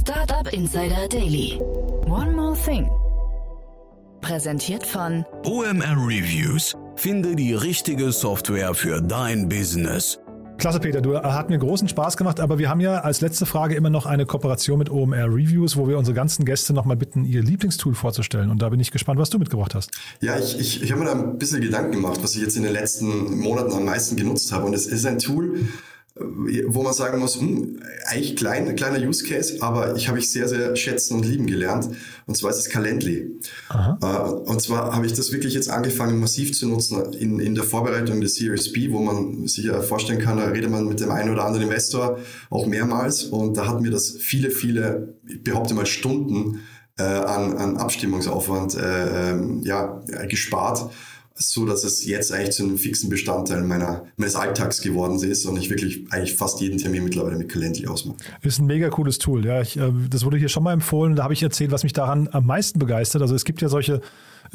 Startup 0.00 0.52
Insider 0.52 1.06
Daily. 1.08 1.60
One 2.06 2.32
more 2.32 2.56
thing. 2.64 2.88
Präsentiert 4.20 4.84
von 4.84 5.24
OMR 5.44 5.96
Reviews. 5.96 6.74
Finde 6.98 7.36
die 7.36 7.54
richtige 7.54 8.10
Software 8.10 8.74
für 8.74 9.00
dein 9.00 9.48
Business. 9.48 10.18
Klasse, 10.58 10.80
Peter, 10.80 11.00
du 11.00 11.16
hat 11.16 11.48
mir 11.48 11.56
großen 11.56 11.86
Spaß 11.86 12.16
gemacht, 12.16 12.40
aber 12.40 12.58
wir 12.58 12.68
haben 12.68 12.80
ja 12.80 13.02
als 13.02 13.20
letzte 13.20 13.46
Frage 13.46 13.76
immer 13.76 13.88
noch 13.88 14.04
eine 14.04 14.26
Kooperation 14.26 14.80
mit 14.80 14.90
OMR 14.90 15.26
Reviews, 15.26 15.76
wo 15.76 15.86
wir 15.86 15.96
unsere 15.96 16.16
ganzen 16.16 16.44
Gäste 16.44 16.72
nochmal 16.72 16.96
bitten, 16.96 17.24
ihr 17.24 17.40
Lieblingstool 17.40 17.94
vorzustellen. 17.94 18.50
Und 18.50 18.62
da 18.62 18.68
bin 18.68 18.80
ich 18.80 18.90
gespannt, 18.90 19.20
was 19.20 19.30
du 19.30 19.38
mitgebracht 19.38 19.76
hast. 19.76 19.92
Ja, 20.20 20.40
ich, 20.40 20.58
ich, 20.58 20.82
ich 20.82 20.90
habe 20.90 21.02
mir 21.02 21.06
da 21.06 21.12
ein 21.12 21.38
bisschen 21.38 21.60
Gedanken 21.60 21.92
gemacht, 21.92 22.18
was 22.20 22.34
ich 22.34 22.42
jetzt 22.42 22.56
in 22.56 22.64
den 22.64 22.72
letzten 22.72 23.38
Monaten 23.38 23.72
am 23.74 23.84
meisten 23.84 24.16
genutzt 24.16 24.50
habe. 24.50 24.66
Und 24.66 24.74
es 24.74 24.88
ist 24.88 25.06
ein 25.06 25.20
Tool, 25.20 25.68
wo 26.20 26.82
man 26.82 26.92
sagen 26.92 27.18
muss, 27.18 27.40
hm, 27.40 27.80
eigentlich 28.06 28.36
klein, 28.36 28.74
kleiner 28.76 29.06
Use 29.06 29.24
Case, 29.24 29.58
aber 29.60 29.96
ich 29.96 30.08
habe 30.08 30.18
ich 30.18 30.30
sehr, 30.30 30.48
sehr 30.48 30.74
schätzen 30.76 31.14
und 31.14 31.24
lieben 31.24 31.46
gelernt. 31.46 31.88
Und 32.26 32.36
zwar 32.36 32.50
ist 32.50 32.58
es 32.58 32.68
Calendly. 32.68 33.40
Aha. 33.68 33.98
Äh, 34.02 34.50
und 34.50 34.60
zwar 34.60 34.94
habe 34.94 35.06
ich 35.06 35.12
das 35.12 35.32
wirklich 35.32 35.54
jetzt 35.54 35.70
angefangen, 35.70 36.18
massiv 36.18 36.52
zu 36.56 36.68
nutzen 36.68 37.12
in, 37.14 37.40
in 37.40 37.54
der 37.54 37.64
Vorbereitung 37.64 38.20
der 38.20 38.28
Series 38.28 38.72
B, 38.72 38.90
wo 38.92 39.00
man 39.00 39.46
sich 39.46 39.64
ja 39.64 39.80
vorstellen 39.80 40.20
kann, 40.20 40.38
da 40.38 40.46
redet 40.46 40.70
man 40.70 40.86
mit 40.86 41.00
dem 41.00 41.10
einen 41.10 41.30
oder 41.30 41.44
anderen 41.44 41.66
Investor 41.66 42.18
auch 42.50 42.66
mehrmals. 42.66 43.24
Und 43.24 43.56
da 43.56 43.66
hat 43.66 43.80
mir 43.80 43.90
das 43.90 44.16
viele, 44.18 44.50
viele, 44.50 45.14
ich 45.26 45.42
behaupte 45.42 45.74
mal 45.74 45.86
Stunden 45.86 46.60
äh, 46.98 47.02
an, 47.02 47.56
an 47.56 47.76
Abstimmungsaufwand 47.76 48.74
äh, 48.74 49.30
ähm, 49.30 49.62
ja, 49.62 50.02
gespart 50.28 50.90
so 51.38 51.64
dass 51.64 51.84
es 51.84 52.04
jetzt 52.04 52.32
eigentlich 52.32 52.50
zu 52.50 52.64
einem 52.64 52.78
fixen 52.78 53.08
Bestandteil 53.08 53.62
meiner, 53.62 54.06
meines 54.16 54.34
Alltags 54.34 54.80
geworden 54.80 55.22
ist 55.22 55.46
und 55.46 55.56
ich 55.56 55.70
wirklich 55.70 56.04
eigentlich 56.10 56.34
fast 56.34 56.60
jeden 56.60 56.78
Termin 56.78 57.04
mittlerweile 57.04 57.36
mit 57.36 57.48
Calendly 57.48 57.86
ausmache. 57.86 58.18
Ist 58.42 58.58
ein 58.58 58.66
mega 58.66 58.88
cooles 58.88 59.18
Tool. 59.18 59.44
Ja, 59.44 59.60
ich, 59.60 59.76
äh, 59.76 59.92
das 60.10 60.24
wurde 60.24 60.36
hier 60.36 60.48
schon 60.48 60.62
mal 60.64 60.72
empfohlen. 60.72 61.16
Da 61.16 61.24
habe 61.24 61.34
ich 61.34 61.42
erzählt, 61.42 61.70
was 61.70 61.82
mich 61.82 61.92
daran 61.92 62.28
am 62.32 62.46
meisten 62.46 62.78
begeistert. 62.78 63.22
Also 63.22 63.34
es 63.34 63.44
gibt 63.44 63.62
ja 63.62 63.68
solche 63.68 64.00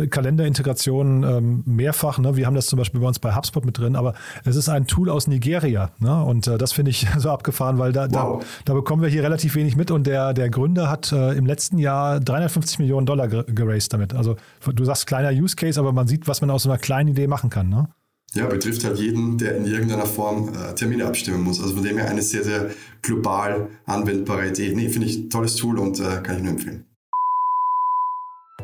Kalenderintegrationen 0.10 1.24
ähm, 1.24 1.64
mehrfach. 1.66 2.18
Ne? 2.20 2.36
Wir 2.36 2.46
haben 2.46 2.56
das 2.56 2.68
zum 2.68 2.78
Beispiel 2.78 3.00
bei 3.00 3.08
uns 3.08 3.20
bei 3.20 3.36
HubSpot 3.36 3.66
mit 3.66 3.78
drin, 3.78 3.96
aber 3.96 4.14
es 4.46 4.56
ist 4.56 4.70
ein 4.70 4.88
Tool 4.88 5.10
aus 5.10 5.28
Nigeria. 5.28 5.92
Ne? 6.00 6.24
Und 6.24 6.48
äh, 6.48 6.58
das 6.58 6.74
finde 6.74 6.92
ich 6.92 7.08
so 7.18 7.30
abgefahren, 7.30 7.78
weil 7.78 7.92
da, 7.92 8.08
wow. 8.12 8.42
da, 8.42 8.46
da, 8.66 8.74
bekommen 8.74 9.02
wir 9.02 9.10
hier 9.10 9.24
relativ 9.24 9.56
wenig 9.56 9.76
mit. 9.76 9.92
Und 9.92 10.08
der, 10.08 10.34
der 10.34 10.50
Gründer 10.50 10.90
hat 10.90 11.12
äh, 11.12 11.34
im 11.34 11.46
letzten 11.46 11.78
Jahr 11.78 12.20
350 12.20 12.80
Millionen 12.80 13.06
Dollar 13.06 13.28
geraced 13.28 13.94
damit. 13.94 14.14
Also 14.14 14.36
du 14.66 14.86
sagst 14.86 15.08
kleiner 15.08 15.32
Use 15.32 15.56
Case, 15.56 15.80
aber 15.80 15.92
man 15.92 16.08
sieht, 16.08 16.28
was 16.28 16.42
man 16.42 16.50
aus 16.50 16.64
so 16.64 16.70
einer 16.70 16.80
kleinen 16.80 17.10
Idee 17.10 17.28
machen 17.28 17.50
kann. 17.50 17.70
Ne? 17.70 17.88
Ja, 18.34 18.48
betrifft 18.48 18.84
halt 18.84 18.98
jeden, 18.98 19.38
der 19.38 19.58
in 19.58 19.66
irgendeiner 19.66 20.08
Form 20.08 20.50
äh, 20.50 20.74
Termine 20.74 21.06
abstimmen 21.06 21.44
muss. 21.44 21.62
Also 21.62 21.76
von 21.76 21.84
dem 21.84 21.98
her 21.98 22.10
eine 22.10 22.22
sehr, 22.22 22.44
sehr 22.44 22.72
global 23.02 23.70
anwendbare 23.86 24.50
Idee. 24.50 24.74
Nee, 24.76 24.90
finde 24.90 25.08
ich 25.08 25.18
ein 25.18 25.30
tolles 25.30 25.56
Tool 25.56 25.78
und 25.78 26.00
äh, 26.00 26.22
kann 26.24 26.38
ich 26.38 26.44
nur 26.44 26.54
empfehlen. 26.54 26.86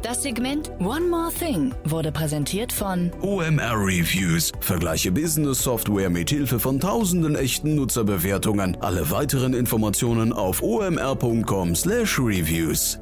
Das 0.02 0.24
Segment 0.24 0.72
One 0.80 1.10
More 1.10 1.30
Thing 1.30 1.76
wurde 1.84 2.10
präsentiert 2.12 2.72
von 2.72 3.12
OMR 3.22 3.76
Reviews. 3.76 4.54
Vergleiche 4.62 5.12
Business 5.12 5.62
Software 5.62 6.10
mit 6.10 6.30
Hilfe 6.30 6.58
von 6.58 6.80
tausenden 6.80 7.36
echten 7.36 7.76
Nutzerbewertungen. 7.76 8.78
Alle 8.82 9.12
weiteren 9.12 9.54
Informationen 9.54 10.32
auf 10.32 10.64
omr.com/reviews. 10.64 13.02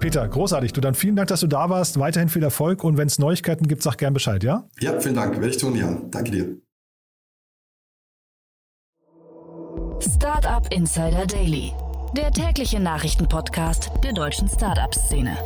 Peter, 0.00 0.26
großartig. 0.26 0.72
Du 0.72 0.80
dann 0.80 0.94
vielen 0.94 1.16
Dank, 1.16 1.28
dass 1.28 1.40
du 1.40 1.46
da 1.46 1.68
warst. 1.68 1.98
Weiterhin 1.98 2.30
viel 2.30 2.42
Erfolg 2.42 2.84
und 2.84 2.96
wenn 2.96 3.06
es 3.06 3.18
Neuigkeiten 3.18 3.68
gibt, 3.68 3.82
sag 3.82 3.98
gern 3.98 4.14
Bescheid, 4.14 4.42
ja? 4.42 4.66
Ja, 4.80 4.98
vielen 4.98 5.16
Dank. 5.16 5.34
Werde 5.34 5.48
ich 5.48 5.58
tun, 5.58 5.76
Jan. 5.76 6.10
Danke 6.10 6.30
dir. 6.30 6.56
Startup 10.00 10.66
Insider 10.72 11.26
Daily, 11.26 11.74
der 12.16 12.30
tägliche 12.30 12.80
Nachrichtenpodcast 12.80 13.90
der 14.02 14.14
deutschen 14.14 14.48
Startup-Szene. 14.48 15.36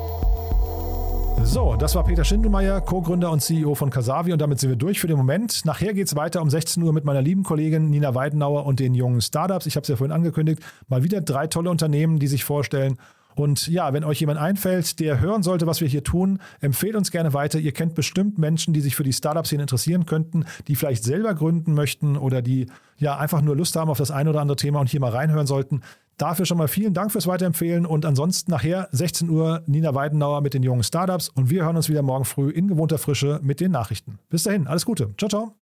So, 1.45 1.77
das 1.77 1.95
war 1.95 2.05
Peter 2.05 2.25
Schindelmeier, 2.25 2.81
Co-Gründer 2.81 3.31
und 3.31 3.41
CEO 3.41 3.75
von 3.75 3.91
Kasavi 3.91 4.33
und 4.33 4.41
damit 4.41 4.61
sind 4.61 4.71
wir 4.71 4.77
durch 4.77 5.01
für 5.01 5.07
den 5.07 5.17
Moment. 5.17 5.65
Nachher 5.65 5.95
geht 5.95 6.07
es 6.07 6.17
weiter 6.17 6.43
um 6.43 6.51
16 6.51 6.83
Uhr 6.83 6.93
mit 6.93 7.05
meiner 7.05 7.23
lieben 7.23 7.43
Kollegin 7.43 7.91
Nina 7.91 8.15
Weidenauer 8.15 8.67
und 8.67 8.81
den 8.81 8.95
jungen 8.95 9.21
Startups. 9.21 9.67
Ich 9.67 9.77
habe 9.77 9.83
es 9.83 9.89
ja 9.89 9.97
vorhin 9.97 10.15
angekündigt. 10.15 10.63
Mal 10.89 11.03
wieder 11.03 11.21
drei 11.21 11.47
tolle 11.47 11.71
Unternehmen, 11.71 12.19
die 12.19 12.27
sich 12.27 12.45
vorstellen. 12.45 12.99
Und 13.39 13.69
ja, 13.69 13.93
wenn 13.93 14.05
euch 14.05 14.21
jemand 14.21 14.41
einfällt, 14.41 14.99
der 14.99 15.21
hören 15.21 15.43
sollte, 15.43 15.67
was 15.67 15.81
wir 15.81 15.89
hier 15.89 16.03
tun, 16.03 16.41
empfehlt 16.61 16.97
uns 16.97 17.11
gerne 17.13 17.33
weiter. 17.35 17.59
Ihr 17.61 17.73
kennt 17.73 17.95
bestimmt 17.95 18.37
Menschen, 18.37 18.75
die 18.75 18.81
sich 18.81 18.97
für 18.97 19.05
die 19.05 19.13
Startup-Szene 19.13 19.63
interessieren 19.63 20.07
könnten, 20.07 20.45
die 20.67 20.75
vielleicht 20.75 21.05
selber 21.05 21.35
gründen 21.35 21.73
möchten 21.73 22.17
oder 22.17 22.43
die 22.43 22.67
ja 22.99 23.17
einfach 23.17 23.41
nur 23.41 23.57
Lust 23.57 23.77
haben 23.77 23.91
auf 23.91 23.99
das 23.99 24.11
ein 24.11 24.27
oder 24.27 24.41
andere 24.41 24.57
Thema 24.57 24.81
und 24.81 24.91
hier 24.91 25.01
mal 25.01 25.13
reinhören 25.13 25.47
sollten. 25.47 25.83
Dafür 26.19 26.47
schon 26.47 26.59
mal 26.59 26.69
vielen 26.69 26.95
Dank 26.95 27.13
fürs 27.13 27.27
Weiterempfehlen 27.27 27.87
und 27.87 28.05
ansonsten 28.05 28.51
nachher 28.51 28.89
16 28.93 29.31
Uhr 29.31 29.63
Nina 29.67 29.95
Weidenauer 29.95 30.41
mit 30.41 30.53
den 30.53 30.63
jungen 30.65 30.83
Startups 30.83 31.29
und 31.29 31.49
wir 31.49 31.65
hören 31.65 31.77
uns 31.77 31.89
wieder 31.89 32.03
morgen 32.03 32.25
früh 32.25 32.51
in 32.51 32.69
gewohnter 32.69 32.99
Frische 32.99 33.41
mit 33.43 33.61
den 33.61 33.71
Nachrichten. 33.71 34.19
Bis 34.29 34.43
dahin, 34.43 34.67
alles 34.67 34.85
Gute. 34.85 35.15
Ciao, 35.17 35.29
ciao. 35.29 35.59